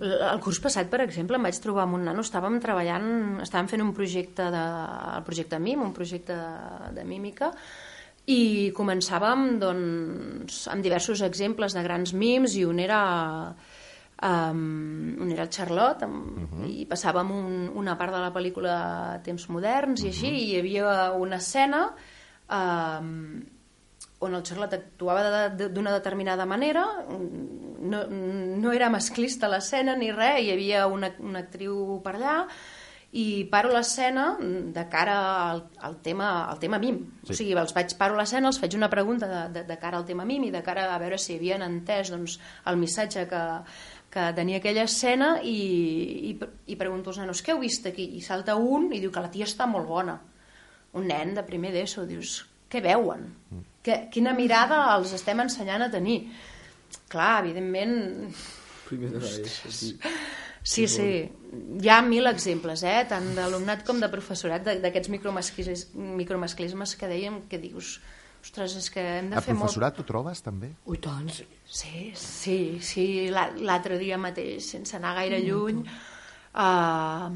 [0.00, 3.66] L- El curs passat, per exemple, em vaig trobar amb un nano, estàvem treballant, estàvem
[3.68, 4.62] fent un projecte de,
[5.18, 7.50] el projecte MIM, un projecte de, de mímica,
[8.32, 13.02] i començàvem doncs, amb diversos exemples de grans mims i un era
[14.22, 18.76] um, un era el Charlotte um, i passàvem un, una part de la pel·lícula
[19.26, 21.88] Temps moderns i així, i hi havia una escena
[22.50, 23.42] um,
[24.22, 30.12] on el Charlotte actuava de- de- d'una determinada manera, no, no era masclista l'escena ni
[30.14, 32.36] res, hi havia una, una actriu per allà,
[33.18, 35.16] i paro l'escena de cara
[35.50, 37.00] al, al, tema, al tema MIM.
[37.26, 37.32] Sí.
[37.34, 40.06] O sigui, els vaig paro l'escena, els faig una pregunta de, de, de cara al
[40.08, 42.38] tema MIM i de cara a veure si havien entès doncs,
[42.70, 43.42] el missatge que,
[44.12, 45.56] que tenia aquella escena i,
[46.30, 46.32] i,
[46.72, 48.10] i pregunto als nanos, què heu vist aquí?
[48.18, 50.18] I salta un i diu que la tia està molt bona.
[50.98, 52.34] Un nen de primer d'ESO, dius,
[52.68, 53.24] què veuen?
[53.82, 56.18] Que, quina mirada els estem ensenyant a tenir?
[57.08, 58.34] Clar, evidentment,
[58.90, 59.94] Primer de l'ESO, sí.
[60.62, 61.06] Sí, sí.
[61.82, 63.00] Hi ha mil exemples, eh?
[63.10, 67.96] tant d'alumnat com de professorat, d'aquests micromasclis- micromasclismes que dèiem, que dius,
[68.42, 69.64] ostres, és que hem de A fer molt...
[69.68, 70.72] professorat t'ho trobes, també?
[70.90, 71.28] Ui, tant.
[71.64, 73.06] Sí, sí, sí.
[73.30, 75.84] La- L'altre dia mateix, sense anar gaire lluny,
[76.52, 77.30] uh,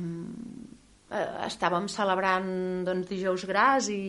[1.47, 2.49] estàvem celebrant
[2.87, 4.01] doncs, dijous gras i,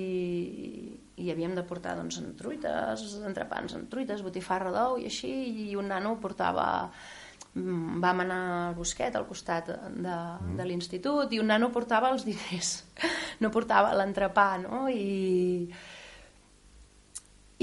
[1.22, 5.32] i havíem de portar doncs, en truites, entrepans en truites, botifarra d'ou i així,
[5.70, 6.66] i un nano portava
[7.54, 8.40] mm, vam anar
[8.72, 10.18] al bosquet al costat de,
[10.58, 12.74] de l'institut i un nano portava els diners
[13.46, 14.88] no portava l'entrepà no?
[14.90, 15.70] i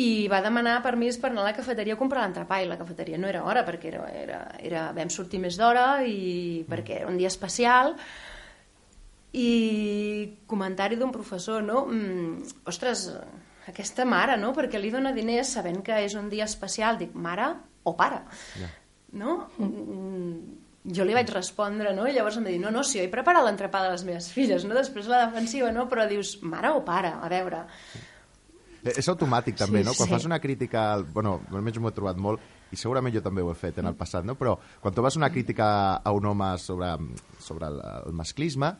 [0.00, 3.18] i va demanar permís per anar a la cafeteria a comprar l'entrepà i la cafeteria
[3.20, 7.18] no era hora perquè era, era, era, vam sortir més d'hora i perquè era un
[7.20, 7.94] dia especial
[9.38, 11.84] i comentari d'un professor no?
[11.86, 13.06] Mm, ostres,
[13.70, 14.50] aquesta mare no?
[14.56, 17.52] perquè li dona diners sabent que és un dia especial dic, mare
[17.84, 18.24] o pare
[18.58, 18.70] Ja.
[19.22, 19.38] no?
[19.62, 22.04] Mm, jo li vaig respondre, no?
[22.04, 24.26] I llavors em va dir, no, no, si jo he preparat l'entrepà de les meves
[24.28, 24.74] filles, no?
[24.76, 25.86] Després la defensiva, no?
[25.88, 27.62] Però dius, mare o pare, a veure...
[27.64, 28.10] Eh,
[28.84, 29.94] És automàtic també, Sí, no?
[29.94, 30.12] Quan sí.
[30.14, 33.50] fas una crítica, al- bueno, almenys m'ho he trobat molt, i segurament jo també ho
[33.50, 34.34] he fet en el passat, no?
[34.36, 36.90] Però quan tu vas una crítica a un home sobre,
[37.40, 38.74] sobre el, el masclisme,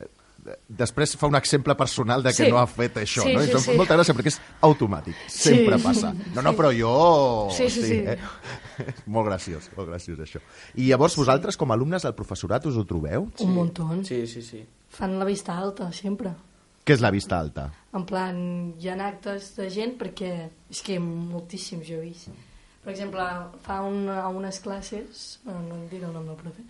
[0.00, 0.06] eh,
[0.68, 2.50] després fa un exemple personal de que Sí.
[2.50, 3.40] no ha fet això, Sí, no?
[3.42, 3.76] sí, I sí.
[3.76, 5.84] molta gràcia perquè és automàtic, sempre Sí.
[5.84, 6.14] passa.
[6.34, 7.48] No, no, però jo...
[7.50, 7.98] Sí, sí, sí.
[8.06, 8.18] Eh?
[9.06, 10.40] molt graciós, molt graciós això.
[10.76, 13.30] I llavors vosaltres, com a alumnes del professorat, us ho trobeu?
[13.40, 13.88] Un muntó.
[14.04, 14.64] Sí, sí, sí.
[14.90, 16.32] Fan la vista alta, sempre.
[16.90, 17.68] Què és la vista alta?
[17.94, 18.38] En plan,
[18.82, 20.30] hi ha actes de gent perquè...
[20.74, 22.32] És que moltíssims jo he vist.
[22.82, 23.22] Per exemple,
[23.62, 25.38] fa una, unes classes...
[25.44, 26.64] Bueno, no em diré el nom del profe,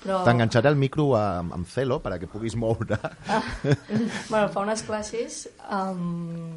[0.00, 0.22] però...
[0.24, 2.96] T'enganxaré el micro amb, amb celo per a que puguis moure.
[3.28, 3.42] Ah,
[4.32, 6.54] bueno, fa unes classes um,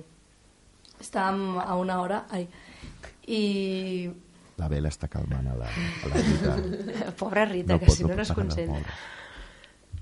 [1.04, 2.48] estàvem a una hora ai,
[3.28, 3.42] i
[4.62, 7.12] La vela està calmant a la, a la Rita.
[7.20, 8.96] Pobra Rita, que pot- si no, no es concentra.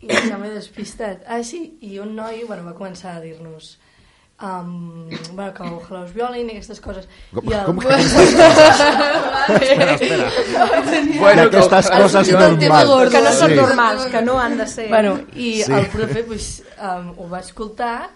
[0.01, 1.23] I ja m'he despistat.
[1.27, 3.77] Ah, sí, i un noi bueno, va començar a dir-nos
[4.41, 7.07] um, bueno, que ojalà us violin i aquestes coses.
[7.33, 7.65] Com, I el...
[7.65, 7.87] com que...
[9.59, 10.29] espera, espera.
[11.19, 12.87] Bueno, D'aquestes com- coses tema normals.
[12.89, 13.11] gordo.
[13.11, 13.55] Que no són Sí.
[13.59, 14.87] normals, que no han de ser...
[14.89, 15.63] Bueno, i Sí.
[15.63, 15.73] sí.
[15.73, 16.47] el profe pues,
[16.79, 18.09] um, ho va escoltar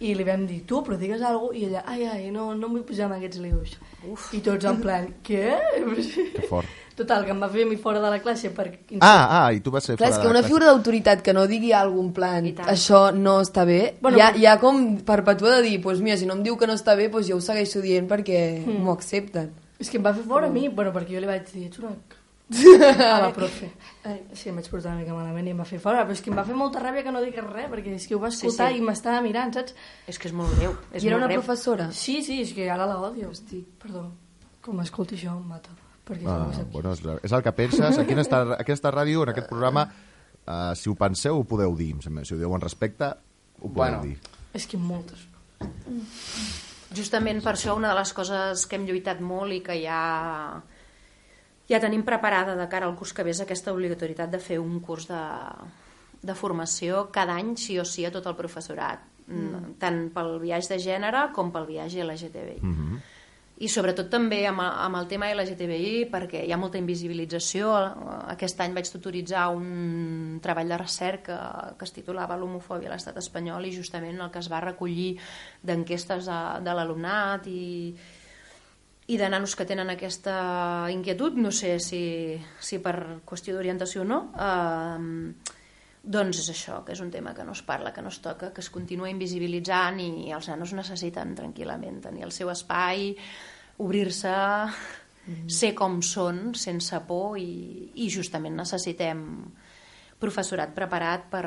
[0.00, 2.66] i li vam dir, tu, però digues alguna cosa, i ella, ai, ai, no, no
[2.66, 3.76] em vull posar en aquests lius.
[4.08, 4.28] Uf.
[4.34, 5.56] I tots en plan, què?
[6.34, 6.66] Que fort.
[6.98, 8.66] Total, que em va fer a mi fora de la classe per...
[8.98, 10.48] Ah, ah, i tu vas ser Clar, és fora que de la una classe.
[10.50, 12.68] figura d'autoritat que no digui algun plan, I tant.
[12.72, 16.34] això no està bé, Bueno, ja, ja com perpetua de dir, pues mira, si no
[16.34, 18.82] em diu que no està bé, pues jo ho segueixo dient perquè mm.
[18.82, 19.52] m'ho accepten.
[19.78, 21.78] És que em va fer fora a mi, bueno, perquè jo li vaig dir, ets
[21.78, 21.94] una...
[22.48, 23.70] a la profe.
[24.08, 26.22] Ai, sí, em vaig portar una mica malament i em va fer fora, però és
[26.24, 28.30] que em va fer molta ràbia que no digués res, perquè és que ho va
[28.32, 28.82] escoltar Sí, sí.
[28.82, 29.74] i m'estava mirant, saps?
[30.08, 30.72] És que és molt greu.
[30.92, 31.42] És I era molt una greu.
[31.44, 31.90] professora.
[31.92, 33.28] Sí, sí, és que ara la odio.
[33.30, 33.60] Hosti.
[33.82, 34.06] Perdó,
[34.64, 35.76] com escolti això em mata.
[36.08, 37.98] Perquè Ah, bueno, és, és el que penses.
[38.00, 39.84] Aquí en esta, aquesta ràdio, en aquest programa,
[40.46, 41.94] uh, si ho penseu, ho podeu dir.
[42.00, 43.12] Si ho dieu en respecte,
[43.60, 44.02] ho podeu Bueno.
[44.02, 44.18] dir.
[44.54, 45.26] És que moltes.
[46.94, 50.62] Justament per això una de les coses que hem lluitat molt i que ja,
[51.68, 54.80] ja tenim preparada de cara al curs que ve és aquesta obligatorietat de fer un
[54.80, 55.20] curs de,
[56.22, 59.76] de formació cada any sí o sí a tot el professorat, mm.
[59.78, 62.60] tant pel viatge de gènere com pel viatge LGTBI.
[62.62, 62.98] Mm -hmm.
[63.58, 67.72] I sobretot també amb, amb el tema LGTBI perquè hi ha molta invisibilització.
[68.30, 71.38] Aquest any vaig tutoritzar un treball de recerca
[71.78, 75.10] que es titulava L'homofòbia a l'estat espanyol i justament el que es va recollir
[75.66, 77.66] d'enquestes de, de l'alumnat i,
[79.08, 80.38] i de nanos que tenen aquesta
[80.94, 82.02] inquietud, no sé si,
[82.62, 85.57] si per qüestió d'orientació o no, eh,
[86.02, 88.52] doncs és això, que és un tema que no es parla, que no es toca,
[88.54, 93.12] que es continua invisibilitzant i els nanos necessiten tranquil·lament tenir el seu espai,
[93.78, 94.34] obrir-se
[95.52, 99.20] ser com són sense por i, i justament necessitem
[100.18, 101.44] professorat preparat per,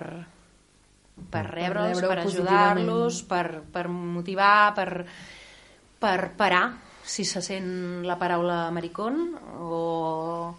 [1.31, 4.89] per rebre'ls, rebre-ho per ajudar-los, per, per motivar, per,
[6.01, 6.65] per parar
[7.03, 9.23] si se sent la paraula maricón
[9.57, 10.55] o...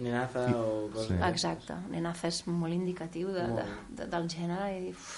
[0.00, 1.10] Nenaza o coses.
[1.12, 1.18] Sí.
[1.28, 3.66] Exacte, nenaza és molt indicatiu de, de,
[3.98, 5.10] de, del gènere i, uf,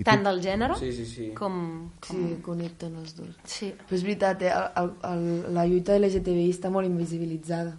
[0.00, 1.28] I tant tu, del gènere Sí, sí, sí.
[1.36, 1.60] com...
[2.04, 2.16] com...
[2.16, 3.32] Sí, connecten els dos.
[3.44, 3.70] Sí.
[3.84, 4.52] Però és veritat, eh?
[4.52, 7.76] el, el, el, la lluita LGTBI està molt invisibilitzada.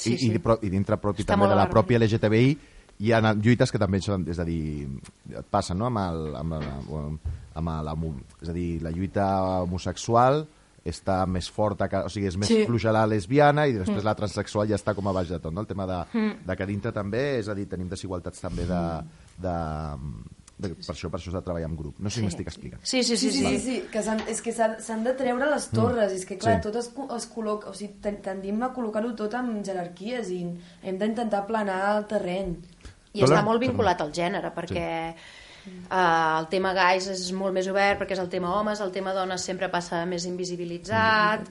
[0.00, 0.30] Sí, i, sí.
[0.32, 2.54] i, i dintre propi Està també molt de a la la pròpia LGTBI
[3.00, 4.86] hi ha lluites que també són, és a dir,
[5.32, 7.02] et passen, no?, amb, el, amb, la,
[7.60, 7.94] amb la,
[8.44, 9.26] és a dir, la lluita
[9.62, 10.44] homosexual
[10.84, 12.64] està més forta, que, o sigui, és més Sí.
[12.66, 15.60] fluixa la lesbiana i després la transexual ja està com a baix de tot, no?
[15.60, 16.00] El tema de,
[16.46, 18.80] de que dintre també, és a dir, tenim desigualtats també de...
[19.38, 19.54] de,
[20.60, 21.98] de per això per això s'ha de treballar en grup.
[21.98, 22.24] No sé si Sí.
[22.26, 22.82] m'estic explicant.
[22.84, 23.30] Sí, sí, sí.
[23.32, 26.56] sí, sí, sí, que s'han- és que s'han de treure les torres, és que clar,
[26.56, 26.68] Sí.
[26.68, 30.42] tot es, es col·loca, o sigui, ten- tendim a col·locar-ho tot en jerarquies i
[30.82, 32.56] hem d'intentar planar el terreny.
[33.14, 33.42] I està Hola.
[33.42, 35.14] molt vinculat al gènere, perquè
[35.66, 39.14] eh, el tema gais és molt més obert, perquè és el tema homes, el tema
[39.16, 41.48] dones sempre passa més invisibilitzat.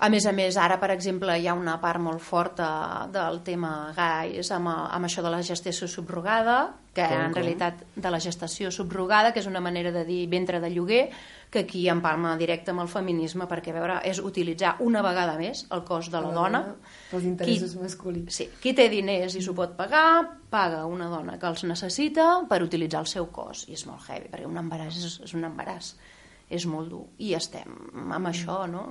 [0.00, 3.90] A més a més, ara, per exemple, hi ha una part molt forta del tema
[3.92, 7.36] gais amb, amb això de la gestació subrogada, que Com, en com?
[7.36, 11.02] realitat de la gestació subrogada, que és una manera de dir ventre de lloguer,
[11.50, 15.66] que aquí empalma directe amb el feminisme, perquè a veure, és utilitzar una vegada més
[15.70, 16.62] el cos de la dona,
[17.10, 18.34] Pels interessos Qui- masculins.
[18.40, 22.62] Sí, qui té diners i s'ho pot pagar, paga una dona que els necessita per
[22.64, 23.66] utilitzar el seu cos.
[23.68, 25.92] I és molt heavy, perquè un embaràs és, és un embaràs.
[26.50, 27.04] És molt dur.
[27.22, 27.76] I estem
[28.10, 28.88] amb això, no?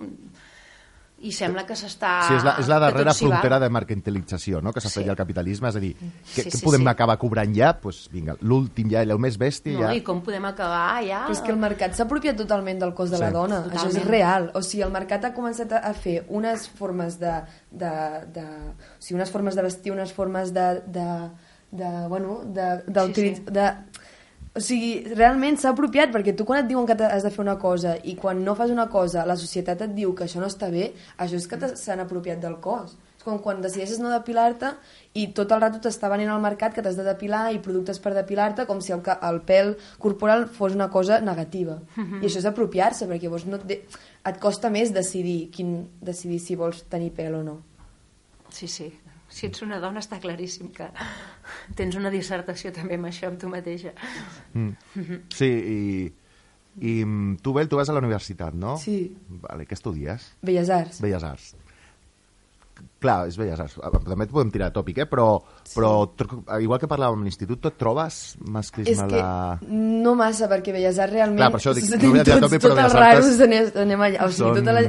[1.22, 2.10] I sembla que s'està...
[2.28, 4.72] Sí, és la, és la que darrera frontera de mercantilització no?
[4.72, 5.10] que s'ha fet Sí.
[5.10, 6.88] el capitalisme, és a dir, què, Sí, què sí, podem sí.
[6.88, 7.74] acabar cobrant ja?
[7.82, 9.94] Pues, vinga, l'últim ja, el més bèstia No, ja...
[9.98, 11.26] I com podem acabar ja...
[11.28, 13.34] Però és que el mercat s'ha apropiat totalment del cos de la Sí.
[13.34, 13.62] dona.
[13.64, 13.90] Totalment.
[13.90, 14.50] Això és real.
[14.56, 17.36] O sigui, el mercat ha començat a fer unes formes de...
[17.72, 17.94] de,
[18.40, 20.68] de o sigui, unes formes de vestir, unes formes de...
[20.88, 21.08] de,
[21.72, 22.82] de bueno, de.
[23.14, 23.44] Sí, sí.
[23.46, 23.68] de,
[24.56, 27.60] o sigui, realment s'ha apropiat perquè tu quan et diuen que has de fer una
[27.62, 30.72] cosa i quan no fas una cosa la societat et diu que això no està
[30.74, 32.96] bé, això és que s'han apropiat del cos.
[33.20, 34.72] És com quan decideixes no depilar-te
[35.20, 38.14] i tot el rato t'està venint al mercat que t'has de depilar i productes per
[38.16, 41.78] depilar-te com si el, el pèl corporal fos una cosa negativa.
[42.22, 43.82] I això és apropiar-se perquè llavors no et, de,
[44.32, 47.60] et costa més decidir, quin, decidir si vols tenir pèl o no.
[48.50, 48.90] Sí, sí.
[49.30, 50.90] Si ets una dona està claríssim que
[51.78, 53.94] tens una dissertació també amb això, amb tu mateixa.
[55.36, 55.80] Sí, i,
[56.82, 58.78] i mm, tu, Bel, tu vas a la universitat, no?
[58.82, 59.02] Sí.
[59.46, 60.32] Vale, què estudies?
[60.42, 61.02] Belles Arts.
[61.06, 61.54] Belles Arts.
[63.00, 63.78] Clar, és Belles Arts.
[64.04, 65.06] També et podem tirar a tòpic, eh?
[65.08, 65.28] però,
[65.72, 68.18] però tro- igual que parlàvem a l'institut, tu et trobes
[68.52, 69.58] masclisme És que la...
[69.72, 71.40] no massa, perquè Belles Arts realment...
[71.40, 73.40] Clar, per això dic, no volia tirar tots, topi, però tots els Belles Arts raros
[73.48, 74.26] anem, anem allà.
[74.26, 74.84] O sigui, són- tota la...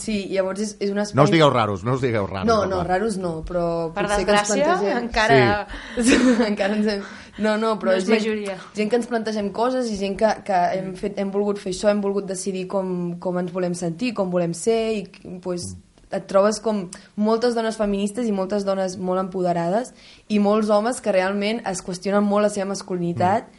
[0.00, 1.20] Sí, llavors és, és un espai...
[1.20, 2.48] No us digueu raros, no us digueu raros.
[2.48, 5.04] No, no, raros no, però Per potser que ens desgràcia, plantegem...
[5.04, 5.66] encara...
[6.00, 6.20] Sí.
[6.50, 7.04] encara ens hem...
[7.40, 8.56] No, no, però No és gent, majoria.
[8.76, 11.88] gent que ens plantegem coses i gent que, que hem, fet, hem volgut fer això,
[11.92, 12.90] hem volgut decidir com,
[13.22, 15.04] com ens volem sentir, com volem ser i
[15.44, 15.70] pues,
[16.10, 19.94] et trobes com moltes dones feministes i moltes dones molt empoderades
[20.28, 23.50] i molts homes que realment es qüestionen molt la seva masculinitat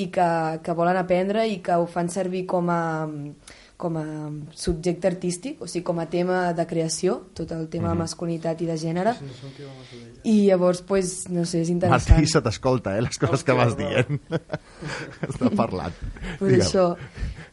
[0.00, 0.28] i que,
[0.64, 2.82] que volen aprendre i que ho fan servir com a,
[3.80, 4.04] com a
[4.56, 8.68] subjecte artístic, o sigui, com a tema de creació, tot el tema de masculinitat i
[8.68, 9.14] de gènere.
[10.28, 12.16] I llavors, pues, no sé, és interessant.
[12.20, 14.20] Martí, se t'escolta, eh, les coses que vas dient.
[15.30, 15.96] Està parlant.
[16.38, 16.66] pues Digue'm.
[16.66, 16.86] això,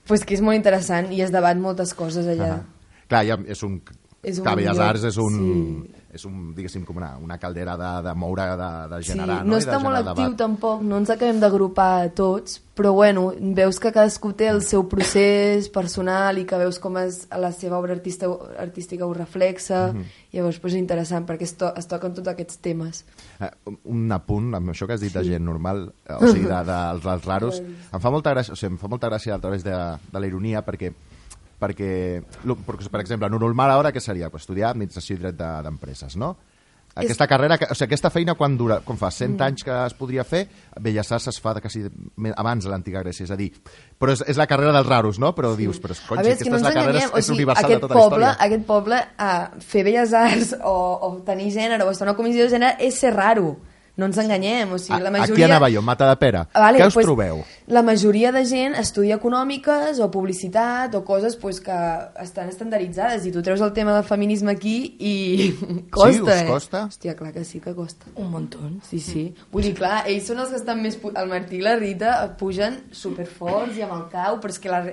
[0.07, 2.57] pues que és molt interessant i es debat moltes coses allà.
[2.59, 2.99] Ah.
[3.07, 3.79] Clar, ja és un...
[4.23, 5.37] És un Belles Arts és un...
[5.85, 5.93] sí.
[6.17, 9.51] És un, diguéssim, com una, una caldera de, de moure, de, de Sí, generar, no
[9.51, 9.57] no?
[9.59, 10.37] I de està molt actiu debat.
[10.39, 15.67] tampoc, no ens acabem d'agrupar tots, però bueno, veus que cadascú té el seu procés
[15.69, 20.07] personal i que veus com és, la seva obra artista, artística ho reflexa, Mhm.
[20.33, 23.03] llavors pues, és interessant perquè es, to es toquen tots aquests temes.
[23.39, 23.51] Eh,
[23.83, 27.03] un apunt amb això que has dit de gent normal, o sigui, de, de, dels,
[27.03, 29.75] dels raros, em fa molta gràcia, o sigui, em fa molta gràcia a través de,
[29.75, 30.93] de la ironia perquè
[31.59, 32.23] perquè,
[32.65, 34.29] per exemple, en un normal ara què seria?
[34.29, 36.35] Pues estudiar administració i dret de- d'empreses, no?
[36.97, 39.41] Aquesta carrera, que- o sigui, aquesta feina quan dura, quan fa 100 Mm.
[39.43, 40.47] anys que es podria fer,
[40.81, 41.83] Belles Arts es fa de quasi
[42.35, 43.51] abans de l'antiga Grècia, és a dir,
[43.99, 45.35] però és, és la carrera dels raros, no?
[45.35, 47.11] Però dius, però a cony, veure, si és que aquesta no és la carrera, és,
[47.25, 48.45] és universal aquest de tota poble, la història.
[48.47, 52.43] aquest poble, uh, fer belles arts o, o tenir gènere o estar a una comissió
[52.45, 53.57] de gènere és ser raro.
[53.97, 55.33] No ens enganyem, o sigui, la majoria...
[55.33, 56.43] Aquí anava jo, Mata de Pere.
[56.53, 57.39] Vale, Què us pues, trobeu?
[57.73, 61.77] La majoria de gent estudia econòmiques o publicitat o coses pues, que
[62.21, 65.15] estan estandarditzades i tu treus el tema del feminisme aquí i
[65.97, 66.45] costa, us eh?
[66.47, 66.83] costa?
[66.91, 68.05] Hòstia, clar que sí que costa.
[68.15, 68.59] Un muntó.
[68.87, 69.23] Sí, sí.
[69.51, 70.99] Vull dir, clar, ells són els que estan més...
[71.01, 74.69] pu- El Martí i la Rita pugen superforts i amb el cau, però és que
[74.69, 74.83] la...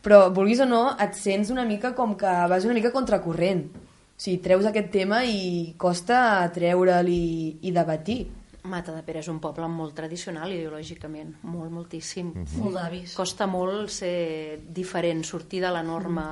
[0.00, 3.66] Però, vulguis o no, et sents una mica com que vas una mica contracorrent.
[3.74, 8.22] O sigui, treus aquest tema i costa treure'l i, i debatir.
[8.64, 12.32] Mata de Pere és un poble molt tradicional ideològicament, molt, moltíssim.
[12.58, 13.14] Molt d'avis.
[13.16, 16.24] Costa molt ser diferent, sortir de la norma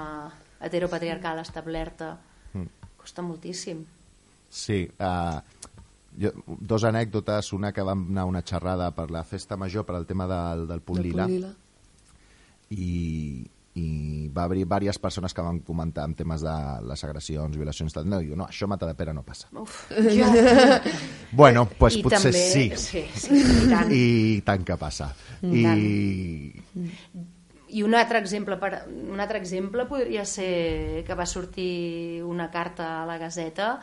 [0.60, 2.16] heteropatriarcal establerta.
[2.96, 3.84] Costa moltíssim.
[4.50, 5.38] Sí, uh,
[6.18, 9.94] jo, dos anècdotes, una que vam anar a una xerrada per la festa major, per
[9.96, 11.52] al tema del, del punt Del lila, punt lila.
[12.70, 13.46] i,
[13.76, 16.54] i va haver diverses persones que van comentar en temes de
[16.88, 18.06] les agressions, violacions, tal.
[18.08, 19.50] No, diu, no, això Mata de Pere no passa.
[19.52, 19.84] Uf.
[21.36, 22.70] Bueno, pues I potser també, sí.
[22.80, 23.90] Sí, sí, i tant.
[23.92, 25.10] I tant que passa.
[25.44, 25.66] I,
[27.76, 33.02] I un altre exemple per, un altre exemple podria ser que va sortir una carta
[33.02, 33.74] a la Gazeta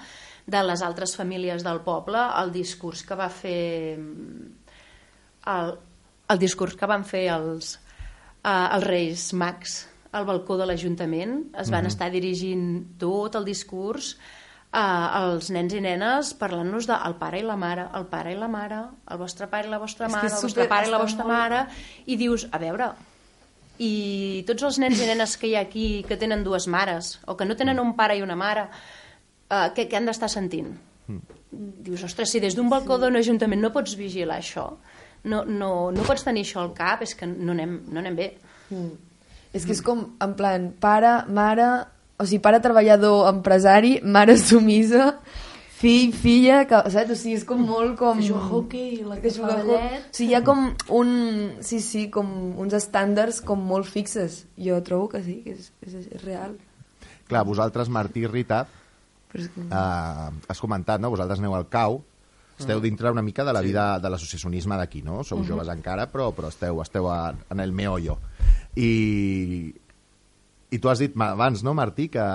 [0.47, 3.99] de les altres famílies del poble, el discurs que va fer
[5.53, 5.73] el,
[6.33, 7.75] el discurs que van fer els,
[8.43, 9.81] uh, els Reis Mags
[10.13, 15.81] al balcó de l'Ajuntament, es van estar dirigint tot el discurs uh, als nens i
[15.81, 19.47] nenes parlant-nos de el pare i la mare, el pare i la mare, el vostre
[19.49, 21.63] pare i la vostra mare, el vostre pare i la vostra molt- mare,
[22.05, 22.91] i dius, a veure,
[23.81, 27.33] i tots els nens i nenes que hi ha aquí que tenen dues mares, o
[27.35, 28.67] que no tenen un pare i una mare,
[29.49, 30.75] uh, què, què han d'estar sentint?
[31.53, 34.75] Dius, ostres, si des d'un balcó d'un ajuntament no pots vigilar això,
[35.23, 38.29] no, no, no pots tenir això al cap, és que no anem, no anem bé.
[39.53, 41.67] És que és com, en plan, pare, mare,
[42.17, 45.11] o sigui, pare treballador, empresari, mare sumisa,
[45.83, 47.11] fill, filla, que, saps?
[47.13, 48.17] O sigui, és com molt com...
[48.19, 49.83] Que juga hoquei, la que que juga fa a ballet.
[49.83, 49.99] hoquei.
[49.99, 50.63] O sigui, hi ha com
[50.99, 51.11] un...
[51.61, 52.29] Sí, sí, com
[52.63, 54.43] uns estàndards com molt fixes.
[54.57, 56.55] Jo trobo que sí, que és, és, és real.
[57.29, 58.65] clar, vosaltres, Martí i Rita,
[59.33, 59.61] Però és que...
[59.65, 61.09] eh, has comentat, no?
[61.13, 62.01] Vosaltres aneu al cau,
[62.59, 65.23] esteu dintre una mica de la vida de l'associacionisme d'aquí, no?
[65.23, 68.19] Sou joves encara, però, però esteu, esteu a, en el meollo.
[68.75, 69.73] I,
[70.73, 72.27] I tu has dit abans, no, Martí, que,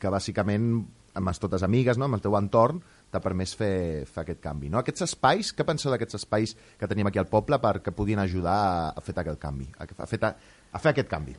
[0.00, 0.72] que bàsicament
[1.12, 2.80] amb les totes amigues, no, amb el teu entorn,
[3.12, 4.70] t'ha permès fer, fer aquest canvi.
[4.72, 4.80] No?
[4.80, 8.84] Aquests espais, què penseu d'aquests espais que tenim aquí al poble perquè podien ajudar a,
[8.96, 11.36] a fer aquest canvi, a, a, fer, a fer aquest canvi?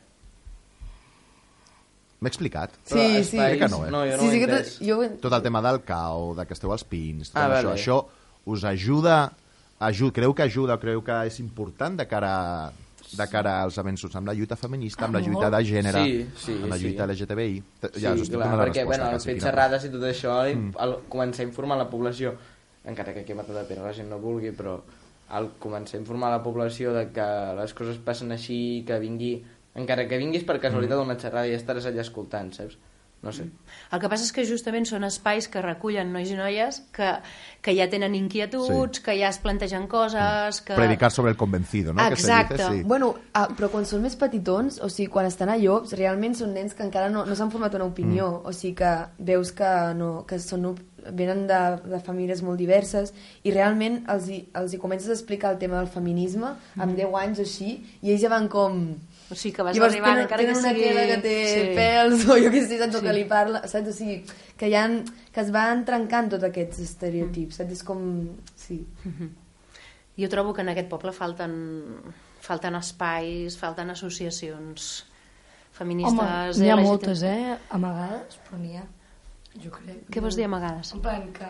[2.24, 2.72] M'he explicat?
[2.86, 3.22] Sí, Però sí.
[3.22, 3.92] espais- Crec que no, eh?
[3.92, 4.98] No, jo no sí, sí que tot, jo...
[5.28, 7.80] tot el tema del cau, de que esteu als pins, tot Ah, això, vale.
[7.82, 7.98] això
[8.46, 9.18] us ajuda,
[9.80, 12.72] ajuda, creu que ajuda, creu que és important de cara,
[13.14, 16.30] de cara als avenços amb la lluita feminista, amb la Ah, lluita de gènere, Sí,
[16.46, 16.84] sí, amb la sí.
[16.88, 17.62] lluita LGTBI?
[17.82, 18.86] T- Sí, ja us clar, perquè resposta.
[18.86, 20.72] bueno, quina xerrades i tot això, mm.
[20.80, 22.34] al començar a informar la població,
[22.86, 24.80] encara que aquí a Matadepera la gent no vulgui, però
[25.30, 27.28] al començar a informar la població de que
[27.60, 29.44] les coses passen així, que vingui,
[29.76, 32.78] encara que vinguis per casualitat a una xerrada i estaràs allà escoltant, saps?
[33.24, 33.46] No sé.
[33.96, 37.08] El que passa és que justament són espais que recullen nois i noies que,
[37.64, 39.04] que ja tenen inquietuds, Sí.
[39.06, 40.60] que ja es plantegen coses...
[40.60, 40.76] Que...
[40.76, 42.04] Predicar sobre el convencido, no?
[42.04, 42.58] Que Exacte.
[42.58, 42.84] dice, sí.
[42.84, 46.52] Bueno, ah, però quan són més petitons, o sigui, quan estan a llops, realment són
[46.52, 48.52] nens que encara no, no s'han format una opinió, mm.
[48.52, 48.92] o sigui que
[49.32, 50.74] veus que, no, que són,
[51.08, 51.62] venen de,
[51.96, 53.16] de famílies molt diverses
[53.48, 57.18] i realment els hi, els hi comences a explicar el tema del feminisme amb 10
[57.24, 58.84] anys o així, i ells ja van com...
[59.32, 60.84] O sigui, que vas Llavors arribant, tenen, encara tenen que una sigui...
[60.84, 61.62] queda que té Sí.
[61.78, 63.04] pèls o jo què sé, saps, Sí.
[63.06, 63.88] que li parla, saps?
[63.90, 64.18] O sigui,
[64.58, 64.84] que, hi ha,
[65.34, 67.72] que es van trencant tots aquests estereotips, saps?
[67.72, 68.04] És com...
[68.56, 68.82] Sí.
[70.20, 71.56] Jo trobo que en aquest poble falten,
[72.44, 75.06] falten espais, falten associacions
[75.74, 76.20] feministes...
[76.20, 76.86] Home, n'hi ha LGTB.
[76.86, 77.58] moltes, eh?
[77.74, 78.84] Amagades, però n'hi ha.
[79.64, 80.04] Jo crec.
[80.14, 80.94] Què vols dir amagades?
[80.94, 81.50] En plan que...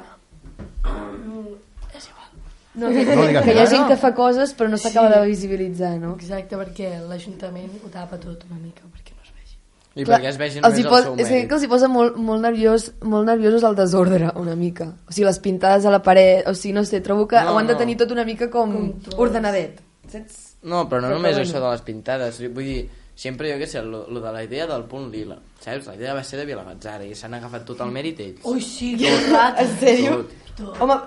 [1.98, 2.33] És igual.
[2.76, 5.20] No, que, No que hi ha gent que fa coses però no s'acaba Sí.
[5.20, 6.16] de visibilitzar, no?
[6.16, 9.58] Exacte, perquè l'Ajuntament ho tapa tot una mica, perquè no es vegi.
[9.96, 11.48] I Clar, perquè es els hi només pos, el seu és que, mèrit.
[11.50, 14.88] que els hi posa molt, molt, nerviós, molt nerviosos el desordre, una mica.
[15.08, 17.60] O sigui, les pintades a la paret, o sigui, no sé, trobo que No, ho
[17.60, 19.20] han de tenir tot una mica com Controls.
[19.20, 19.80] ordenadet.
[20.10, 20.56] Saps?
[20.64, 21.46] No, però no Però només bueno.
[21.50, 22.40] això de les pintades.
[22.54, 25.38] Vull dir, sempre jo què sé, lo, lo de la idea del punt lila.
[25.60, 25.86] Saps?
[25.88, 28.40] La idea va ser de Vilamatzara i s'han agafat tot el mèrit ells.
[28.46, 29.62] Ui, sí, tot rato.
[29.62, 30.24] En sèrio?
[30.58, 30.82] Tot.
[30.82, 30.98] Home,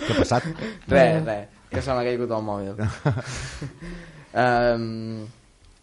[0.00, 0.46] Què ha passat?
[0.92, 2.84] Res, res, que se m'ha caigut el mòbil.
[4.44, 5.26] um,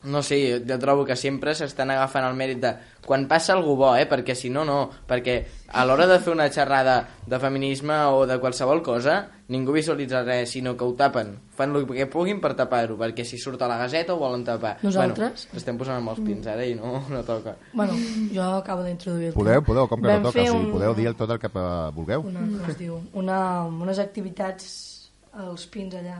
[0.03, 2.73] no sé, jo, jo trobo que sempre s'estan agafant el mèrit de
[3.05, 4.05] quan passa algú bo, eh?
[4.07, 4.89] perquè si no, no.
[5.07, 5.35] Perquè
[5.73, 10.51] a l'hora de fer una xerrada de feminisme o de qualsevol cosa, ningú visualitza res,
[10.51, 11.33] sinó que ho tapen.
[11.53, 14.77] Fan el que puguin per tapar-ho, perquè si surt a la gaseta ho volen tapar.
[14.81, 15.47] Nosaltres?
[15.47, 17.55] Bueno, estem posant amb els pins ara i no, no toca.
[17.73, 17.93] Bueno,
[18.33, 20.51] jo acabo d'introduir el Podeu, podeu, com que Vam no toca?
[20.51, 22.23] un- podeu dir tot el que eh, vulgueu?
[22.27, 26.19] una, com es diu, una, unes activitats als pins allà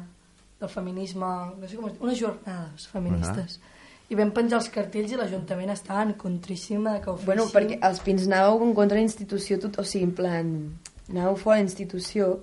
[0.60, 1.26] del feminisme,
[1.60, 3.60] no sé com es diu, unes jornades feministes.
[4.12, 7.26] I vam penjar els cartells i l'Ajuntament estava en contríssima que ho fessin.
[7.30, 10.50] Bueno, perquè els pins anàveu en contra de la institució, tot, o sigui, en plan,
[11.10, 12.34] anàveu fora de la institució,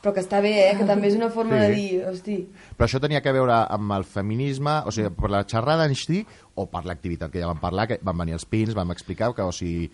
[0.00, 0.76] però que està bé, eh?
[0.78, 1.60] que també és una forma Sí.
[1.66, 2.36] de dir, hosti,
[2.78, 6.24] Però això tenia que veure amb el feminisme, o sigui, per la xerrada en si
[6.54, 9.42] o per l'activitat que ja vam parlar, que van venir els pins, vam explicar que,
[9.42, 9.90] o sigui,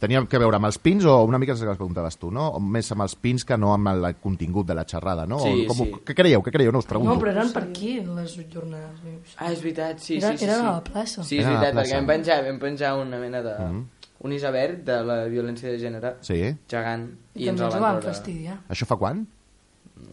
[0.00, 2.48] tenia que veure amb els pins o una mica el que preguntaves tu, no?
[2.56, 5.38] O més amb els pins que no amb el contingut de la xerrada, no?
[5.42, 6.00] Sí, o, com, sí.
[6.06, 6.42] Què creieu?
[6.42, 6.72] Què creieu?
[6.72, 7.12] No, us pregunto.
[7.14, 9.36] No, però eren per aquí, les jornades.
[9.36, 10.44] Ah, és veritat, sí, Era- sí, sí.
[10.44, 10.60] era sí.
[10.66, 11.22] a la plaça.
[11.24, 11.84] Sí, és Era veritat, plaça.
[11.88, 13.56] perquè vam penjar, vam penjar una mena de...
[14.18, 16.40] un iceberg de la violència de gènere Sí?
[16.68, 17.04] gegant
[17.36, 18.56] I, i, ens el van fastidiar.
[18.68, 19.20] Això fa quan?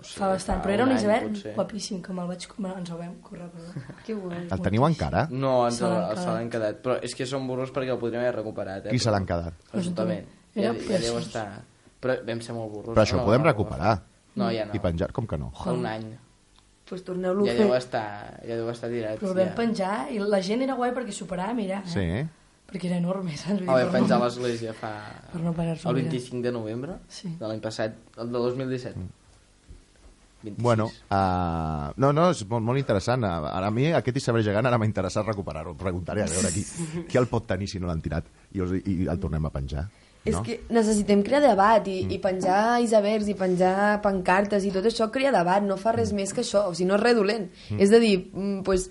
[0.05, 1.53] No sé, Fa bastant, fa però era un any, iceberg potser.
[1.55, 2.43] guapíssim, que me'l vaig...
[2.77, 3.85] Ens el vam córrer, perdó.
[4.05, 4.41] que guai.
[4.53, 5.23] El teniu encara?
[5.31, 5.87] No, ens Se
[6.29, 6.81] l'han quedat.
[6.85, 8.85] Però és que són burros perquè el podríem haver recuperat.
[8.85, 8.93] Eh?
[8.93, 9.57] Qui se l'han quedat?
[9.73, 10.29] L'Ajuntament.
[10.55, 11.47] Ja, ja deu estar...
[12.05, 12.93] Però vam ser molt burros.
[12.93, 13.95] Però això no, ho podem no, recuperar.
[14.35, 14.77] No, ja no.
[14.77, 15.49] I penjar, com que no?
[15.57, 16.05] Fa un any.
[16.85, 18.07] Pues torneu-lo Ja a deu estar,
[18.45, 19.17] ja deu estar tirat.
[19.17, 19.55] Però el vam ja.
[19.57, 21.89] penjar i la gent era guai perquè s'ho parava a mirar, eh?
[21.89, 22.05] Sí.
[22.69, 23.63] Perquè era enorme, saps?
[23.63, 24.91] El vam penjar a l'església fa...
[25.31, 26.11] Per no parar-s'ho El a mirar.
[26.13, 27.31] 25 de novembre Sí.
[27.39, 29.07] de l'any passat, el de 2017.
[30.45, 30.63] 26.
[30.63, 33.25] Bueno, uh, no, no, és molt, molt interessant.
[33.25, 35.75] Ara a mi aquest iceberg gegant ara m'ha interessat recuperar-ho.
[35.79, 36.65] Preguntaré a veure qui,
[37.09, 39.87] qui el pot tenir si no l'han tirat i, us, i el tornem a penjar.
[40.25, 40.41] És no?
[40.41, 45.33] que necessitem crear debat i, i penjar icebergs i penjar pancartes i tot això crea
[45.33, 47.45] debat, no fa res més que això, o sigui, no és res dolent.
[47.77, 48.87] És a dir, mm, pues,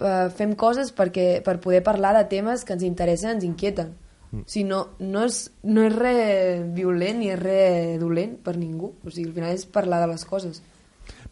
[0.00, 3.92] eh, fem coses perquè, per poder parlar de temes que ens interessen, ens inquieten.
[4.32, 8.92] O sigui, no, no, és, no és res violent ni és res dolent per ningú.
[9.04, 10.62] O sigui, al final és parlar de les coses.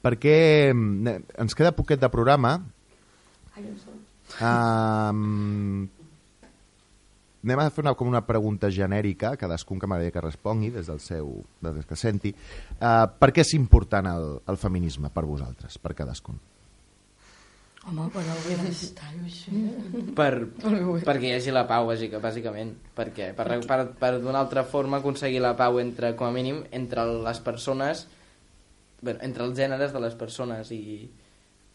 [0.07, 0.39] Perquè
[0.71, 2.57] mm, ens queda poquet de programa.
[4.39, 5.87] Um,
[7.43, 11.01] anem a fer una, com una pregunta genèrica, cadascun que m'agradaria que respongui des del
[11.03, 11.33] seu,
[11.63, 12.35] des del que senti.
[12.79, 16.39] Uh, per què és important el, el feminisme per vosaltres, per cadascun?
[17.87, 19.61] Home, per benestar i així.
[20.19, 20.33] Per,
[21.07, 22.73] perquè hi hagi la pau, bàsica, bàsicament.
[22.99, 27.05] Perquè per, per, per d'una altra forma aconseguir la pau entre, com a mínim, entre
[27.23, 28.09] les persones,
[29.01, 31.11] bueno, entre els gèneres de les persones i...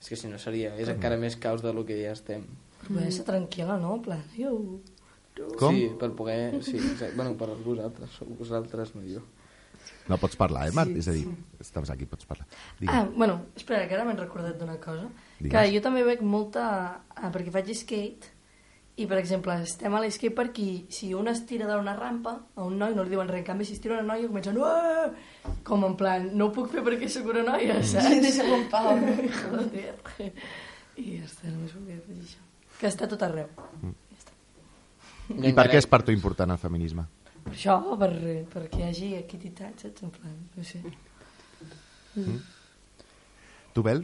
[0.02, 2.48] És que si no seria, és encara més caos del que ja estem.
[2.82, 4.00] Per poder ser tranquil·la, no?
[4.00, 4.56] En plan, jo...
[5.60, 5.76] Com?
[5.76, 6.58] Sí, per poder...
[6.66, 7.14] Sí, exacte.
[7.16, 9.22] Bueno, per vosaltres, sou vosaltres, no jo.
[10.10, 10.92] No pots parlar, eh, Marc?
[10.98, 11.28] És a dir,
[11.62, 12.48] estàs aquí, pots parlar.
[12.80, 12.98] Digue'm.
[12.98, 15.08] Ah, bueno, espera, que ara m'he recordat d'una cosa.
[15.38, 15.54] Digues.
[15.54, 16.66] Que jo també veig molta...
[17.14, 18.34] Ah, perquè faig skate,
[19.00, 22.76] i per exemple, estem a l'escatepark i si un es tira d'una rampa, a un
[22.78, 23.40] noi no li diuen res.
[23.40, 24.58] En canvi, si es tira una noia, comencen...
[24.60, 25.08] Uah!
[25.66, 28.20] Com en plan, no ho puc fer perquè sóc una noia, saps?
[28.26, 29.00] Deixa'm en pau.
[29.40, 29.96] Joder.
[31.00, 32.44] I ja està, només volia dir això.
[32.82, 33.48] Que està tot arreu.
[35.32, 37.08] I per què és per tu important el feminisme?
[37.46, 38.12] Per això, per,
[38.52, 40.04] perquè hi hagi equitat, saps?
[40.04, 40.84] En plan, no sé.
[43.72, 44.04] Tu, Bel?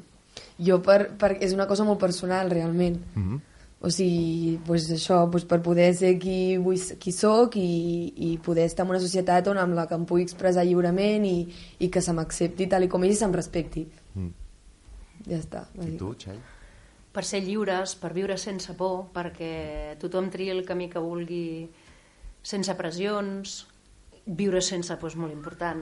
[0.63, 2.97] Jo, per, per, és una cosa molt personal, realment.
[3.13, 3.56] Mm -hmm.
[3.77, 7.69] O sigui, pues això, pues per poder ser qui, vull, qui sóc i,
[8.25, 11.37] i poder estar en una societat on amb la que em pugui expressar lliurement i,
[11.85, 13.85] i que se m'accepti tal i com és i se'm respecti.
[14.17, 14.33] Mm.
[15.27, 15.67] Ja està.
[15.77, 16.41] I tu, Txell?
[17.17, 21.65] per ser lliures, per viure sense por, perquè tothom tria el camí que vulgui
[22.45, 23.63] sense pressions,
[24.25, 25.81] viure sense por és molt important.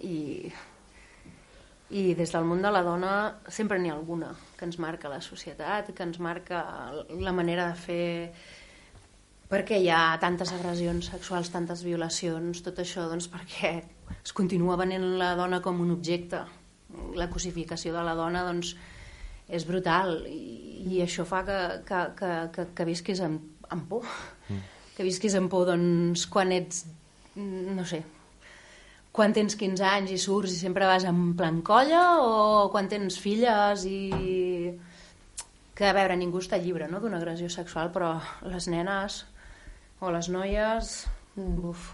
[0.00, 0.48] I,
[1.92, 3.12] I des del món de la dona
[3.52, 6.62] sempre n'hi ha alguna que ens marca la societat, que ens marca
[7.10, 8.04] la manera de fer
[9.50, 13.72] perquè hi ha tantes agressions sexuals, tantes violacions, tot això doncs perquè
[14.22, 16.44] es continua venent la dona com un objecte.
[17.18, 18.76] La cosificació de la dona doncs,
[19.50, 21.58] és brutal i, i això fa que,
[21.88, 23.42] que, que, que, que visquis amb,
[23.74, 24.06] amb por.
[24.46, 24.62] Mm.
[24.94, 26.84] Que visquis amb por doncs, quan ets,
[27.34, 28.04] no sé,
[29.12, 33.18] quan tens 15 anys i surts i sempre vas en plan colla o quan tens
[33.20, 34.72] filles i
[35.76, 38.14] que a veure, ningú està lliure no, d'una agressió sexual però
[38.48, 39.22] les nenes
[40.00, 40.94] o les noies
[41.36, 41.92] uf,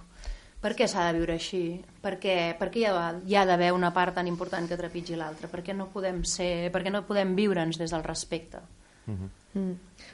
[0.63, 1.63] per què s'ha de viure així?
[2.03, 5.19] Per què, per què hi ha, hi ha d'haver una part tan important que trepitgi
[5.19, 5.51] l'altra?
[5.51, 8.63] Per què no podem ser, per què no podem viure'ns des del respecte?
[9.07, 9.31] Mm.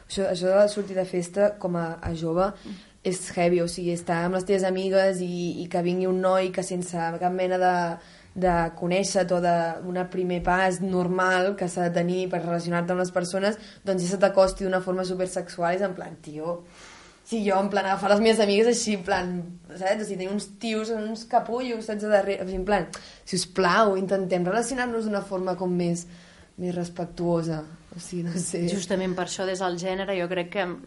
[0.08, 2.50] Això, això de sortir de festa com a, a jove
[3.04, 6.48] és heavy, o sigui, estar amb les teves amigues i, i que vingui un noi
[6.54, 7.74] que sense cap mena de,
[8.46, 13.12] de conèixer o d'un primer pas normal que s'ha de tenir per relacionar-te amb les
[13.12, 16.58] persones, doncs ja se t'acosti d'una forma supersexual i és en plan, tio,
[17.24, 19.28] Sí, jo, en plan, agafar les meves amigues així, en plan,
[19.70, 20.02] saps?
[20.02, 22.84] O sigui, tenir uns tios, uns capullos, saps, darrere, en plan,
[23.24, 26.04] si us plau, intentem relacionar-nos d'una forma com més,
[26.60, 27.62] més respectuosa,
[27.96, 28.64] o sigui, no sé.
[28.68, 30.78] Justament per això, des del gènere, jo crec que hem,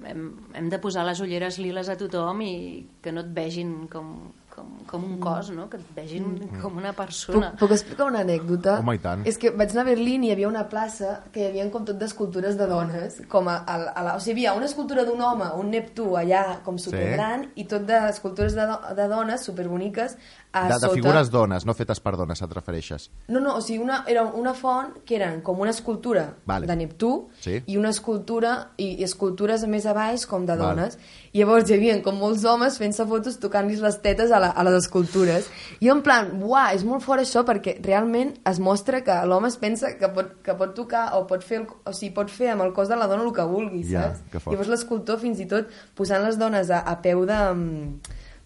[0.53, 2.53] hem, de posar les ulleres liles a tothom i
[3.01, 4.16] que no et vegin com,
[4.53, 5.70] com, com un cos, no?
[5.70, 6.62] Que et vegin Mm.
[6.62, 7.51] com una Puc, persona.
[7.60, 8.80] puc explicar una anècdota?
[8.80, 9.26] Home, i tant.
[9.28, 11.86] És que vaig anar a Berlín i hi havia una plaça que hi havia com
[11.86, 15.05] tot d'escultures de dones, com a, a, a la, o sigui, hi havia una escultura
[15.05, 20.18] d'un home, un Neptú allà com supergran, i tot d'escultures de, de dones superboniques
[20.60, 20.93] a De, de sota.
[20.95, 23.10] figures dones, no fetes per dones, et refereixes.
[23.28, 26.68] No, no, o sigui, una, era una font que eren com una escultura Vale.
[26.68, 27.62] de Neptú Sí.
[27.66, 30.97] i una escultura i, i escultures més a baix com de dones.
[31.34, 34.64] I llavors hi havia com molts homes fent-se fotos tocant-los les tetes a, la, a
[34.64, 35.49] les escultures.
[35.80, 39.58] I en plan, uah, és molt fort això perquè realment es mostra que l'home es
[39.58, 42.64] pensa que pot, que pot tocar o pot fer, el, o sigui, pot fer amb
[42.66, 44.24] el cos de la dona el que vulgui, Ja, saps?
[44.32, 44.53] que fort.
[44.55, 47.38] Llavors l'escultor fins i tot posant les dones a, a peu de,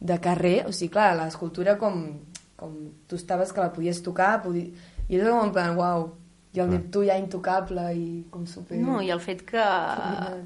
[0.02, 2.02] de carrer, o sigui, clar, l'escultura com,
[2.58, 2.74] com
[3.08, 4.72] tu estaves que la podies tocar, podi...
[5.08, 6.08] i és com en plan, uau,
[6.54, 8.76] i el Neptú ja intocable i com super...
[8.84, 9.62] No, i el fet que...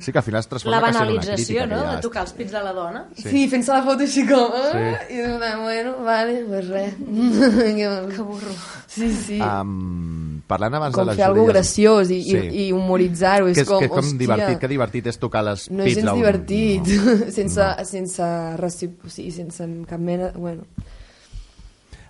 [0.06, 2.52] Sí que al final es transforma La banalització, crítica, no?, ja de tocar els pits
[2.54, 3.02] de la dona.
[3.18, 4.54] Sí, sí fent-se la foto així com...
[4.54, 5.16] Ah, Sí.
[5.16, 6.94] I és plan, bueno, vale, pues res.
[8.16, 8.54] Que burro.
[8.88, 9.40] sí, sí.
[9.42, 12.38] Um, parlant abans com de les fer alguna graciós i, Sí.
[12.38, 13.50] i, i humoritzar-ho.
[13.50, 15.82] que És és, com, que és com hòstia, divertit, que divertit és tocar les no
[15.82, 17.32] és pits gens d'un- divertit, No.
[17.40, 18.30] sense, sense,
[18.62, 19.02] recip...
[19.06, 20.30] o sigui, sense cap mena...
[20.38, 20.70] Bueno,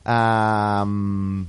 [0.06, 1.48] Um,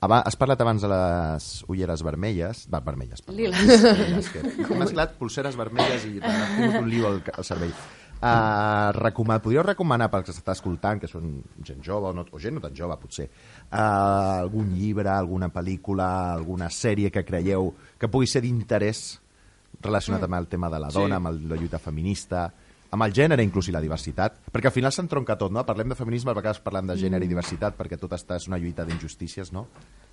[0.00, 3.38] aba- has parlat abans de les ulleres vermelles, va, vermelles, perdó.
[3.38, 3.82] Liles.
[3.82, 7.72] Liles, que he mesclat pulseres vermelles i m'ha tingut un lío al, al cervell.
[8.16, 12.24] Uh, recoman podríeu recomanar per als que s'està escoltant, que són gent jove o, no,
[12.32, 17.74] o gent no tan jove, potser, uh, algun llibre, alguna pel·lícula, alguna sèrie que creieu
[18.00, 19.18] que pugui ser d'interès
[19.84, 20.96] relacionat amb el tema de la Sí.
[20.96, 22.46] dona, amb el, la lluita feminista,
[22.96, 25.62] amb el gènere inclús i la diversitat, perquè al final s'entronca tot, no?
[25.68, 28.56] Parlem de feminisme, a vegades parlem de gènere i diversitat, perquè tot està, és una
[28.58, 29.66] lluita d'injustícies, no?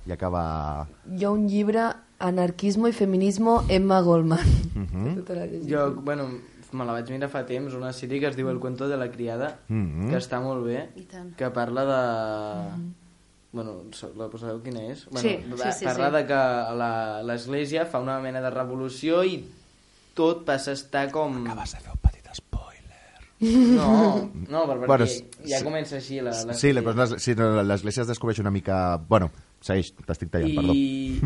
[0.06, 0.86] I acaba...
[1.16, 1.86] hi ha un llibre,
[2.20, 4.44] Anarquismo i Feminismo, Emma Goldman.
[4.76, 5.24] Mhm.
[5.30, 5.70] La llegida.
[5.72, 6.28] Jo, bueno,
[6.74, 9.10] me la vaig mirar fa temps, una sèrie que es diu El cuento de la
[9.12, 10.10] criada, Mhm.
[10.10, 10.90] que està molt bé,
[11.38, 12.94] que parla de...
[13.54, 15.06] Bueno, so- la sabeu quina és?
[15.12, 16.16] Bueno, Sí, va- sí, sí, parla sí.
[16.18, 16.34] de que
[16.80, 19.46] la- l'Església fa una mena de revolució i
[20.16, 21.44] tot passa a estar com...
[21.46, 22.00] Acabes de fer un.
[23.44, 25.08] No, no, per- perquè Bueno,
[25.50, 25.64] ja sí.
[25.66, 28.98] comença així la, la Sí, però les- sí, no, l'església es descobreix una mica...
[29.10, 29.30] Bueno,
[29.62, 30.74] segueix, t'estic tallant, perdó.
[30.76, 31.22] I,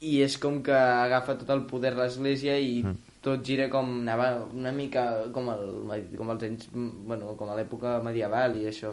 [0.00, 2.96] i és com que agafa tot el poder l'Església i Mm.
[3.20, 5.02] tot gira com anava una mica
[5.34, 8.92] com, el, com els anys, bueno, com a l'època medieval i això.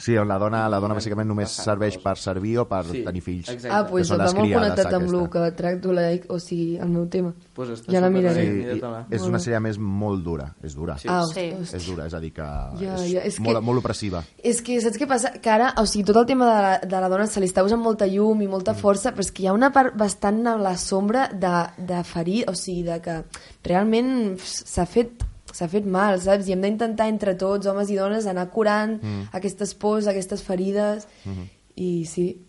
[0.00, 3.20] Sí, on la dona, la dona bàsicament només serveix per servir o per Sí, tenir
[3.20, 3.48] fills.
[3.52, 3.68] exacte.
[3.76, 7.06] Ah, doncs va les molt connectat amb el que tracto, la, o sigui, el meu
[7.12, 7.34] tema.
[7.52, 8.46] Pues està Ja la miraré.
[8.46, 10.96] Sí, i és una sèrie més molt dura, és dura.
[10.98, 11.08] Sí.
[11.08, 11.50] Ah, Sí.
[11.76, 12.42] És dura, és a dir que
[12.80, 14.24] Ja, és, ja, és que- molt, molt opressiva.
[14.42, 15.32] És que saps què passa?
[15.40, 17.62] Que ara, o sigui, tot el tema de la, de la dona se li està
[17.62, 20.56] usant molta llum i molta força, però és que hi ha una part bastant a
[20.56, 23.22] la sombra de, de ferir, o sigui, de que
[23.64, 26.48] realment s'ha fet s'ha fet mal, saps?
[26.48, 29.28] I hem d'intentar entre tots, homes i dones, anar curant mm.
[29.32, 31.48] aquestes pors, aquestes ferides, mm -hmm.
[31.76, 32.40] i sí,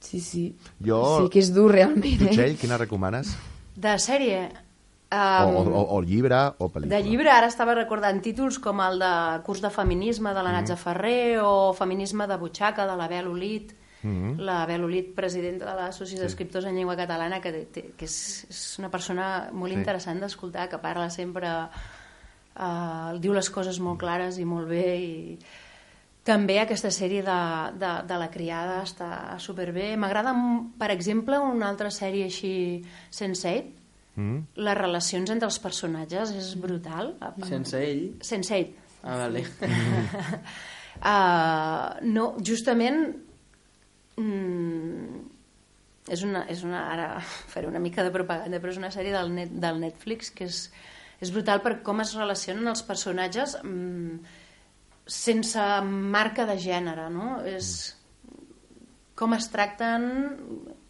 [0.00, 0.56] sí, sí.
[0.84, 2.30] Jo- Sí que és dur, realment, Tu, eh?
[2.30, 3.36] Txell, quina recomanes?
[3.76, 4.48] De sèrie...
[4.50, 4.66] O,
[5.10, 6.88] Um, o, o, o llibre o pel·lícula?
[6.98, 10.76] De llibre ara estava recordant títols com el de curs de feminisme de la Natza
[10.76, 13.72] Ferrer o feminisme de butxaca de la Bel Olit
[14.02, 14.36] Mhm.
[14.38, 18.78] la Bel Olit, presidenta de l'Associació d'Escriptors en Llengua Catalana que, té, que és, és
[18.78, 19.78] una persona molt Sí.
[19.78, 21.48] interessant d'escoltar que parla sempre
[22.58, 25.38] eh, diu les coses molt clares i molt bé i
[26.28, 27.38] també aquesta sèrie de,
[27.80, 33.56] de, de la criada està superbé m'agrada, m- per exemple, una altra sèrie així sense
[34.18, 34.40] Mm?
[34.58, 37.12] les relacions entre els personatges és brutal.
[37.46, 38.00] Sense ell...
[38.26, 38.72] Sense ell.
[39.06, 39.44] Ah, vale.
[40.98, 42.98] Uh, no, justament
[44.18, 45.20] mm,
[46.10, 47.06] és una, és una, ara
[47.52, 50.64] faré una mica de propaganda, però és una sèrie del, net, del Netflix que és,
[51.20, 54.18] és brutal per com es relacionen els personatges mm,
[55.08, 57.38] sense marca de gènere, no?
[57.48, 57.94] És
[59.18, 60.04] com es tracten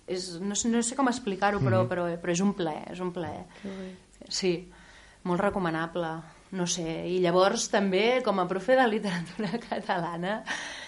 [0.09, 3.13] és, no, sé- no sé com explicar-ho, però, però, però és un plaer, és un
[3.13, 3.45] plaer.
[4.29, 4.53] Sí,
[5.29, 6.11] molt recomanable.
[6.57, 10.39] No sé, i llavors també, com a profe de literatura catalana,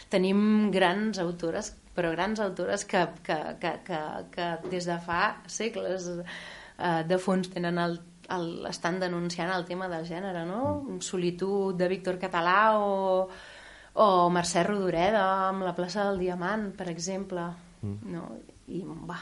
[0.09, 3.99] tenim grans autores, però grans autores que, que, que, que,
[4.32, 7.99] que des de fa segles eh, de fons tenen el,
[8.36, 11.00] el, estan denunciant el tema del gènere, no?
[11.04, 13.28] Solitud de Víctor Català o,
[14.00, 17.48] O Mercè Rodoreda amb la plaça del Diamant, per exemple.
[17.82, 18.12] Mm.
[18.14, 18.26] No?
[18.70, 19.16] I, va,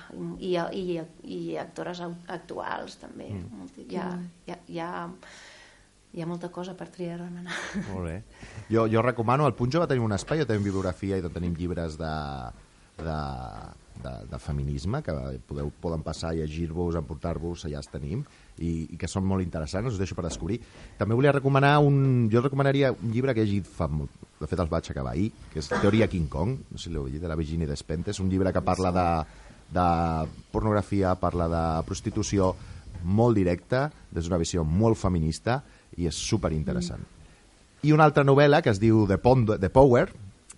[0.45, 3.31] i, i, i, i actores actuals també.
[3.33, 3.71] Mm.
[3.87, 4.09] Hi, ha,
[4.45, 4.91] hi, ha, hi, ha,
[6.13, 7.57] hi ha molta cosa per triar anar.
[7.89, 8.19] Molt bé.
[8.69, 11.97] Jo, jo recomano, al Punjo va tenir un espai, jo tenim bibliografia i tenim llibres
[11.97, 12.13] de,
[13.01, 13.19] de,
[14.05, 15.17] de, de feminisme que
[15.49, 18.27] podeu, poden passar a llegir-vos, emportar-vos, allà els tenim,
[18.61, 20.61] i, i que són molt interessants, us deixo per descobrir.
[20.99, 22.29] També volia recomanar un...
[22.33, 24.13] Jo recomanaria un llibre que he llegit fa molt...
[24.39, 27.09] De fet, el vaig acabar ahir, que és Teoria King Kong, no sé si l'heu
[27.09, 29.09] llegit, de la Virginia Despentes, un llibre que parla de,
[29.75, 29.87] de
[30.53, 32.53] pornografia, parla de prostitució,
[33.03, 35.61] molt directa, des d'una visió molt feminista,
[35.99, 37.03] i és super interessant.
[37.83, 40.07] I una altra novel·la que es diu The, Pond, The Power,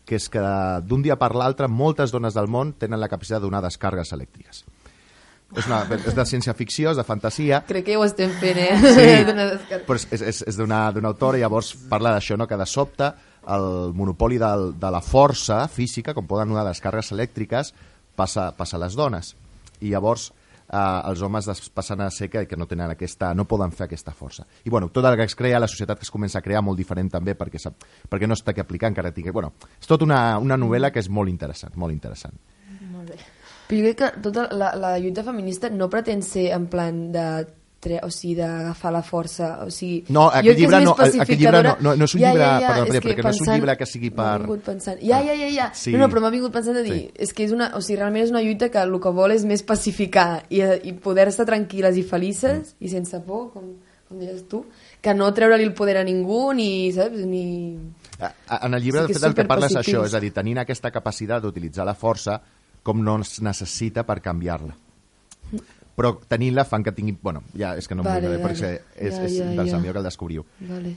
[0.09, 0.43] que és que
[0.89, 4.65] d'un dia per l'altre moltes dones del món tenen la capacitat de donar descargues elèctriques.
[5.51, 8.77] És, una, és de ciència-ficció, és de fantasia, Crec que ho estem fent, eh?
[8.79, 9.07] Sí,
[9.89, 12.47] però és, és, és, d'una autora i llavors parla d'això, no?
[12.47, 13.11] que de sobte
[13.51, 17.73] el monopoli del, de la força física, com poden donar descargues elèctriques,
[18.15, 19.35] passa, passa a les dones.
[19.81, 20.29] I llavors
[20.71, 24.15] eh, els homes passen a ser que, que no tenen aquesta, no poden fer aquesta
[24.15, 24.47] força.
[24.65, 26.79] I bueno, tot el que es crea, la societat que es comença a crear molt
[26.79, 27.63] diferent també perquè,
[28.11, 29.35] perquè no està que aplicar encara tingui...
[29.35, 32.37] Bueno, és tota una, una novel·la que és molt interessant, molt interessant.
[33.71, 37.25] Però jo crec que tota la, la lluita feminista no pretén ser en plan de
[37.81, 40.03] tre- o sigui, d'agafar la força, o sigui...
[40.13, 43.31] No, aquest llibre no- aquest llibre no- no- no és un llibre- perdó, perquè no
[43.31, 45.71] és un llibre que sigui per- vingut pensant, ja, ja, ja, ja.
[45.73, 45.95] Sí.
[45.95, 47.11] No, no, però m'ha vingut pensant de dir, Sí.
[47.17, 49.47] és que és una, o sigui, realment és una lluita que el que vol és
[49.49, 52.85] més pacificar i, i poder estar tranquil·les i felices Mm.
[52.85, 53.65] i sense por, com,
[54.11, 54.67] com deies tu,
[55.01, 57.79] que no treure-li el poder a ningú ni, saps, ni...
[58.61, 59.87] En el llibre, Sí de fet, el que superpositius.
[59.87, 62.43] això, és a dir, tenint aquesta capacitat d'utilitzar la força
[62.83, 64.73] com no es necessita per canviar-la.
[66.01, 67.13] Però tenint-la fan que tingui...
[67.21, 68.45] Bueno, ja, és que no Vale, dir, vale.
[68.47, 69.81] perquè és, Ja, és ja, interessant, ja.
[69.83, 70.47] millor que el descobriu.
[70.69, 70.95] Vale.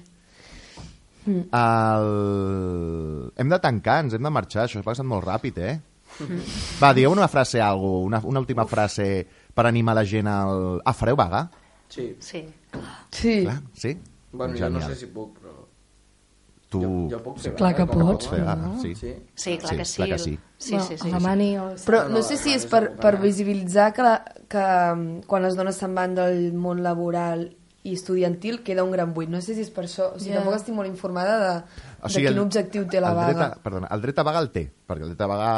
[1.28, 3.32] El...
[3.40, 5.76] Hem de tancar, ens hem de marxar, això ha passat molt ràpid, eh?
[6.82, 9.08] Va, digueu una frase, algo, una, una última frase
[9.54, 10.82] per animar la gent al...
[10.86, 11.46] Ah, fareu vaga?
[11.90, 12.12] Sí.
[12.22, 12.44] Sí.
[13.12, 13.40] Sí.
[13.44, 13.96] Clar, sí?
[14.34, 14.94] Bueno, jo no Genial.
[14.94, 15.40] sé si puc.
[16.74, 16.82] Tu...
[16.82, 18.94] Jo, jo puc fer Clar que pots, fer vaga, sí.
[18.98, 19.14] Sí.
[19.36, 19.96] Sí, clar Sí, que sí.
[20.02, 20.36] clar que sí.
[20.58, 21.12] Sí, sí, sí.
[21.14, 21.74] O...
[21.86, 24.16] Però No, no no, sé si és per, per visibilitzar que, la,
[24.50, 27.52] que mm, quan les dones se'n van del món laboral
[27.84, 29.28] i estudiantil queda un gran buit.
[29.30, 30.14] No sé si és per això.
[30.16, 30.40] O sigui, Ja.
[30.40, 31.54] tampoc estic molt informada de,
[32.02, 33.34] O sigui, de quin el- objectiu té la el vaga.
[33.34, 35.52] Dret a, perdona, el dret a vaga el té, perquè el dret a vaga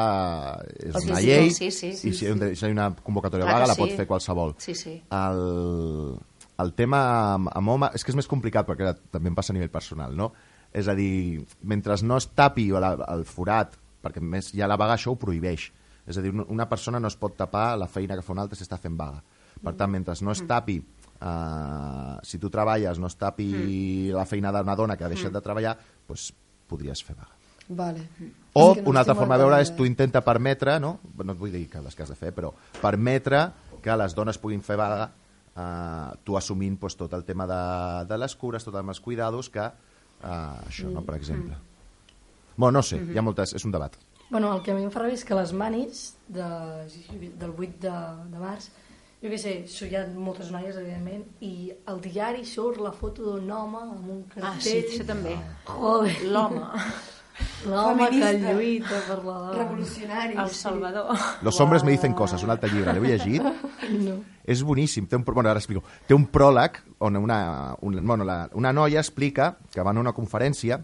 [0.73, 2.65] és Sí, una sí, llei sí, sí, i sí, si hi ha un dret- si
[2.65, 3.81] hi ha una convocatòria Clar vaga la sí.
[3.85, 4.55] pot fer qualsevol.
[4.57, 4.95] Sí, sí.
[5.11, 6.17] El,
[6.57, 7.03] el tema
[7.35, 10.15] amb, amb home és que és més complicat perquè també em passa a nivell personal,
[10.17, 10.31] no?
[10.75, 14.97] És a dir, mentre no es tapi la, el forat, perquè més ja la vaga
[14.97, 15.69] això ho prohibeix,
[16.05, 18.57] és a dir, una- persona no es pot tapar la feina que fa una altra
[18.59, 19.23] si està fent vaga.
[19.63, 24.51] Per tant, mentre no es tapi, eh, si tu treballes, no es tapi la feina
[24.51, 26.33] d'una dona que ha deixat de treballar, doncs
[26.67, 27.31] podries fer vaga.
[27.67, 28.03] Vale.
[28.53, 30.99] O no una altra forma de veure és tu intenta permetre, no?
[31.17, 32.51] no et vull dir que les que has de fer, però
[32.81, 33.47] permetre
[33.81, 35.07] que les dones puguin fer vaga
[35.55, 37.59] eh, tu assumint pues, tot el tema de,
[38.05, 39.65] de les cures, tot els cuidados que
[40.23, 41.57] eh, això, no, per exemple.
[42.55, 43.53] Bueno, no sé, hi ha moltes...
[43.57, 43.95] És un debat.
[44.29, 46.45] Bueno, el que a mi em fa ràbia és que les manis de,
[47.37, 47.95] del 8 de,
[48.31, 48.69] de març,
[49.21, 53.35] jo què sé, so, hi ha moltes noies, evidentment, i al diari surt la foto
[53.35, 54.49] d'un home amb un cartell...
[54.51, 55.35] Ah, sí, això també.
[55.69, 56.63] Joder, L'home,
[57.67, 59.57] l'home que lluita per la dona.
[59.59, 60.39] Revolucionari.
[60.41, 61.11] el Salvador.
[61.43, 63.43] Los hombres me dicen cosas, un altre llibre, l'heu llegit?
[64.07, 64.23] No.
[64.45, 65.07] És boníssim.
[65.09, 65.83] Té un, bueno, ara explico.
[66.07, 70.13] Té un pròleg on una, un, bueno, la, una noia explica que va a una
[70.13, 70.79] conferència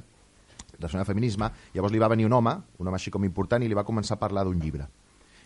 [0.81, 3.69] de sobre feminisme, llavors li va venir un home, un home així com important, i
[3.69, 4.87] li va començar a parlar d'un llibre.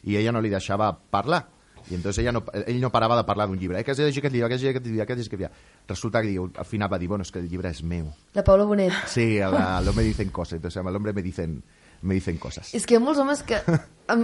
[0.07, 1.43] I ella no li deixava parlar.
[1.89, 3.77] I entonces ella no, ell no parava de parlar d'un llibre.
[3.79, 5.41] Eh, que has llegit aquest llibre, que has llegit aquest llibre, que has llegit aquest
[5.41, 5.83] llibre.
[5.91, 8.07] Resulta que diu, al final va dir, bueno, és que el llibre és meu.
[8.33, 8.95] La Paula Bonet.
[9.11, 10.57] Sí, hombre dicen cosas.
[10.57, 11.61] Entonces al hombre me dicen,
[12.01, 12.73] me dicen cosas.
[12.77, 13.59] És que hi ha molts homes que,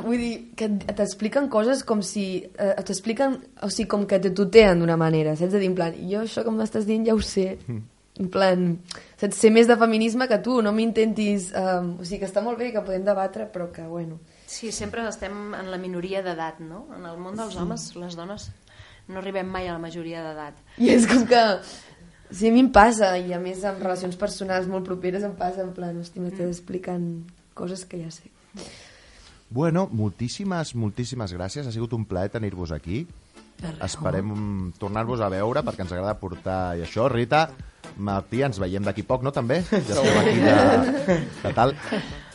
[0.01, 2.25] vull dir, que t'expliquen coses com si...
[2.57, 5.55] Eh, t'expliquen, o sigui, com que te tuteen d'una manera, saps?
[5.55, 7.55] De dir, en plan, jo això que m'estàs dient ja ho sé.
[8.21, 8.65] En plan,
[9.21, 9.39] saps?
[9.39, 11.51] Sé més de feminisme que tu, no m'intentis...
[11.55, 14.19] Eh, o sigui, que està molt bé, que podem debatre, però que, bueno...
[14.51, 16.85] Sí, sempre estem en la minoria d'edat, no?
[16.97, 18.49] En el món dels homes, les dones
[19.07, 20.59] no arribem mai a la majoria d'edat.
[20.77, 21.41] I és com que...
[22.31, 25.65] Sí, a mi em passa, i a més amb relacions personals molt properes em passa,
[25.65, 27.09] en plan, hosti, m'estàs explicant
[27.53, 28.31] coses que ja sé.
[29.51, 31.67] Bueno, moltíssimes, moltíssimes gràcies.
[31.67, 33.05] Ha sigut un plaer tenir-vos aquí.
[33.83, 37.05] Esperem tornar-vos a veure perquè ens agrada portar i això.
[37.11, 37.43] Rita,
[38.01, 39.59] Martí, ens veiem d'aquí poc, no, també?
[39.69, 41.75] Ja estem aquí de, de tal.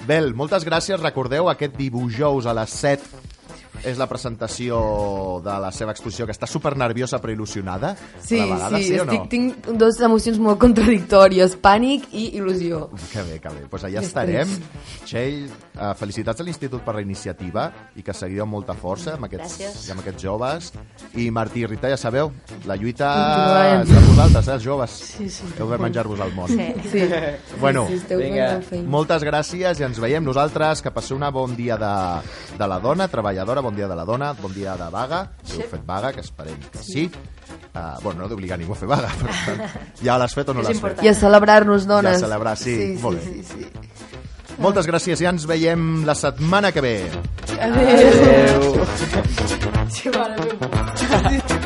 [0.07, 1.01] Bel, moltes gràcies.
[1.03, 3.36] Recordeu aquest dijous a les 7
[3.85, 4.79] és la presentació
[5.45, 7.95] de la seva exposició, que està super nerviosa però il·lusionada.
[8.23, 9.13] Sí, a la vegada, sí, sí o no?
[9.13, 12.87] estic, tinc dues emocions molt contradictòries, pànic i il·lusió.
[13.13, 13.65] Que bé, que bé.
[13.67, 14.53] Doncs pues allà estarem.
[15.05, 15.47] Txell,
[15.77, 19.59] uh, felicitats a l'Institut per la iniciativa i que seguiu amb molta força amb aquests,
[19.61, 19.89] Gràcies.
[19.89, 20.73] i amb aquests joves.
[21.17, 22.33] I Martí i Rita, ja sabeu,
[22.67, 23.11] la lluita
[23.81, 24.97] és de vosaltres, eh, els joves.
[25.17, 25.49] Sí, sí.
[25.59, 26.49] Heu de menjar-vos el món.
[26.49, 26.73] Sí.
[26.91, 27.05] Sí,
[27.61, 28.61] Bueno, sí, esteu vinga.
[28.91, 30.83] Moltes gràcies i ens veiem nosaltres.
[30.85, 31.93] Que passeu un bon dia de,
[32.59, 35.25] de la dona, treballadora, bon dia de la dona, bon dia de vaga.
[35.43, 37.09] Si heu fet vaga, que esperem que sí.
[37.77, 39.75] Uh, bueno, no d'obligar ningú a fer vaga, per tant,
[40.07, 41.03] ja l'has fet o no l'has fet?
[41.05, 42.15] I a celebrar-nos, dones.
[42.15, 43.43] I a celebrar, sí, sí, molt sí, bé.
[43.43, 44.55] sí, sí.
[44.63, 46.97] Moltes gràcies i ens veiem la setmana que ve.
[47.61, 48.73] Adéu.
[48.87, 48.87] Adéu.
[49.93, 51.63] Sí, meva.